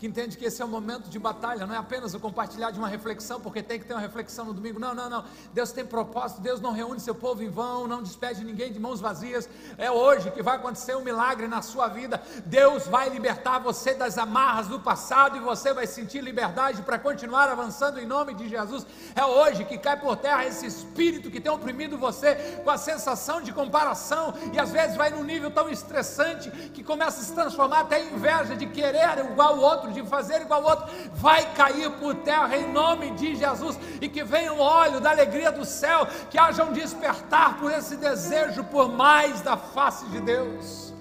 que 0.04 0.08
entende 0.08 0.38
que 0.38 0.44
esse 0.44 0.62
é 0.62 0.66
um 0.66 0.68
momento 0.68 1.10
de 1.10 1.18
batalha, 1.18 1.66
não 1.66 1.74
é 1.74 1.78
apenas 1.78 2.14
o 2.14 2.20
compartilhar 2.20 2.72
de 2.72 2.78
uma 2.78 2.90
reflexão, 2.90 3.40
porque 3.40 3.64
tem 3.64 3.80
que 3.80 3.86
ter 3.86 3.94
uma 3.94 4.02
reflexão 4.02 4.44
no 4.44 4.54
domingo. 4.54 4.78
Não, 4.78 4.94
não, 4.94 5.10
não. 5.10 5.24
Deus 5.54 5.72
tem 5.72 5.86
propósito, 5.86 6.42
Deus 6.42 6.60
não 6.60 6.74
reúne 6.74 7.00
seu 7.00 7.16
povo 7.16 7.42
em 7.42 7.48
vão, 7.50 7.88
não 7.88 8.04
despede 8.04 8.44
ninguém 8.44 8.70
de 8.70 8.82
mãos 8.82 9.00
vazias. 9.00 9.48
É 9.78 9.90
hoje 9.90 10.30
que 10.30 10.44
vai 10.44 10.58
acontecer 10.58 10.94
um 10.98 11.06
milagre 11.06 11.48
na 11.48 11.62
sua 11.62 11.88
vida. 11.88 12.22
Deus 12.46 12.86
vai 12.86 13.08
libertar 13.08 13.60
você 13.60 13.94
das 13.94 14.18
amarras 14.18 14.68
do 14.68 14.78
passado 14.78 15.38
e 15.38 15.40
você 15.40 15.74
vai 15.74 15.88
sentir 15.88 16.20
liberdade 16.20 16.82
para 16.82 17.00
continuar 17.00 17.48
avançando 17.48 17.98
em 17.98 18.06
nome 18.06 18.34
de 18.34 18.50
Jesus. 18.50 18.86
É 19.16 19.24
hoje 19.24 19.64
que 19.64 19.78
cai 19.78 19.98
por 19.98 20.18
terra 20.18 20.46
esse 20.46 20.66
espírito 20.66 21.32
que 21.32 21.40
tem 21.40 21.50
oprimido 21.50 21.98
você 21.98 22.60
com 22.62 22.70
a 22.70 22.78
sensação 22.78 23.42
de 23.42 23.54
comparação 23.54 24.34
e 24.52 24.60
às 24.60 24.70
vezes 24.70 24.98
vai 24.98 25.12
num 25.12 25.24
nível 25.24 25.50
tão 25.50 25.70
estressante 25.70 26.52
que 26.74 26.84
começa 26.84 27.22
a 27.22 27.24
se 27.24 27.32
transformar 27.32 27.80
até 27.80 28.04
em 28.04 28.14
inveja 28.14 28.54
de 28.54 28.66
querer 28.68 29.20
igual 29.32 29.56
o 29.56 29.62
outro 29.62 29.93
de 29.94 30.04
fazer 30.04 30.42
igual 30.42 30.62
ao 30.62 30.70
outro, 30.72 30.94
vai 31.14 31.54
cair 31.54 31.90
por 31.92 32.16
terra 32.16 32.58
em 32.58 32.72
nome 32.72 33.12
de 33.12 33.36
Jesus 33.36 33.78
e 34.02 34.10
que 34.10 34.24
venha 34.24 34.54
um 34.54 34.60
óleo 34.60 35.00
da 35.00 35.12
alegria 35.12 35.52
do 35.52 35.64
céu, 35.64 36.08
que 36.30 36.38
haja 36.38 36.64
um 36.64 36.74
despertar 36.74 37.58
por 37.58 37.72
esse 37.72 37.96
desejo 37.96 38.64
por 38.66 38.90
mais 38.90 39.42
da 39.42 39.56
face 39.56 40.06
de 40.08 40.20
Deus. 40.20 40.93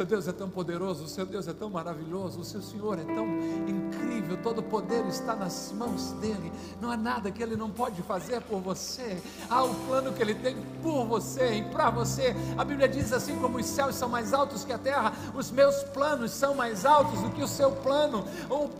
Seu 0.00 0.06
Deus 0.06 0.26
é 0.26 0.32
tão 0.32 0.48
poderoso, 0.48 1.04
o 1.04 1.06
seu 1.06 1.26
Deus 1.26 1.46
é 1.46 1.52
tão 1.52 1.68
maravilhoso, 1.68 2.40
o 2.40 2.44
seu 2.44 2.62
Senhor 2.62 2.98
é 2.98 3.04
tão 3.04 3.26
incrível, 3.68 4.38
todo 4.42 4.60
o 4.60 4.62
poder 4.62 5.04
está 5.04 5.36
nas 5.36 5.70
mãos 5.72 6.12
dele. 6.12 6.50
Não 6.80 6.90
há 6.90 6.96
nada 6.96 7.30
que 7.30 7.42
ele 7.42 7.54
não 7.54 7.68
pode 7.68 8.00
fazer 8.04 8.40
por 8.40 8.62
você. 8.62 9.22
Há 9.50 9.62
o 9.62 9.74
plano 9.86 10.14
que 10.14 10.22
ele 10.22 10.34
tem 10.34 10.56
por 10.82 11.04
você 11.04 11.56
e 11.56 11.64
para 11.64 11.90
você. 11.90 12.34
A 12.56 12.64
Bíblia 12.64 12.88
diz 12.88 13.12
assim: 13.12 13.38
como 13.40 13.58
os 13.58 13.66
céus 13.66 13.94
são 13.94 14.08
mais 14.08 14.32
altos 14.32 14.64
que 14.64 14.72
a 14.72 14.78
terra, 14.78 15.12
os 15.34 15.50
meus 15.50 15.82
planos 15.82 16.30
são 16.30 16.54
mais 16.54 16.86
altos 16.86 17.20
do 17.20 17.28
que 17.32 17.42
o 17.42 17.46
seu 17.46 17.70
plano. 17.70 18.24
O 18.48 18.70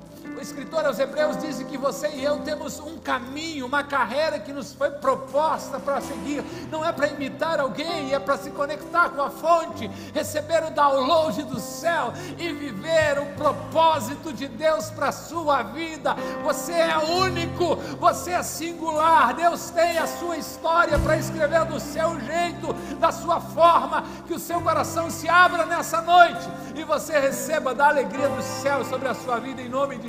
o 0.41 0.43
escritor 0.43 0.86
aos 0.86 0.99
Hebreus 0.99 1.36
diz 1.36 1.62
que 1.64 1.76
você 1.76 2.09
e 2.09 2.24
eu 2.24 2.38
temos 2.38 2.80
um 2.80 2.97
caminho, 2.97 3.66
uma 3.66 3.84
carreira 3.84 4.38
que 4.38 4.55
nos 4.55 4.72
foi 4.72 4.91
proposta 4.91 5.78
para 5.78 6.01
seguir. 6.01 6.43
Não 6.70 6.82
é 6.82 6.91
para 6.91 7.09
imitar 7.09 7.61
alguém, 7.61 8.14
é 8.14 8.18
para 8.18 8.38
se 8.38 8.51
conectar 8.51 9.11
com 9.11 9.20
a 9.20 9.28
fonte, 9.28 9.86
receber 10.14 10.64
o 10.64 10.70
download 10.70 11.43
do 11.43 11.61
céu 11.61 12.14
e 12.38 12.51
viver 12.55 13.18
o 13.18 13.26
propósito 13.36 14.32
de 14.32 14.49
Deus 14.49 14.91
para 14.91 15.09
a 15.09 15.12
sua 15.12 15.62
vida. 15.62 16.16
Você 16.43 16.72
é 16.72 16.97
único, 16.97 17.76
você 17.99 18.30
é 18.30 18.43
singular. 18.43 19.34
Deus 19.34 19.68
tem 19.68 19.99
a 19.99 20.07
sua 20.07 20.38
história 20.38 20.99
para 20.99 21.18
escrever 21.18 21.66
do 21.66 21.78
seu 21.78 22.18
jeito, 22.18 22.72
da 22.99 23.12
sua 23.12 23.41
forma. 23.43 24.05
Que 24.26 24.32
o 24.32 24.38
seu 24.38 24.62
coração 24.62 25.11
se 25.11 25.28
abra 25.28 25.66
nessa 25.66 26.01
noite 26.01 26.49
e 26.74 26.82
você 26.82 27.18
receba 27.18 27.74
da 27.74 27.88
alegria 27.88 28.28
do 28.30 28.43
céu 28.43 28.82
sobre 28.86 29.07
a 29.07 29.14
sua 29.14 29.38
vida 29.38 29.61
em 29.61 29.68
nome 29.68 29.99
de 29.99 30.09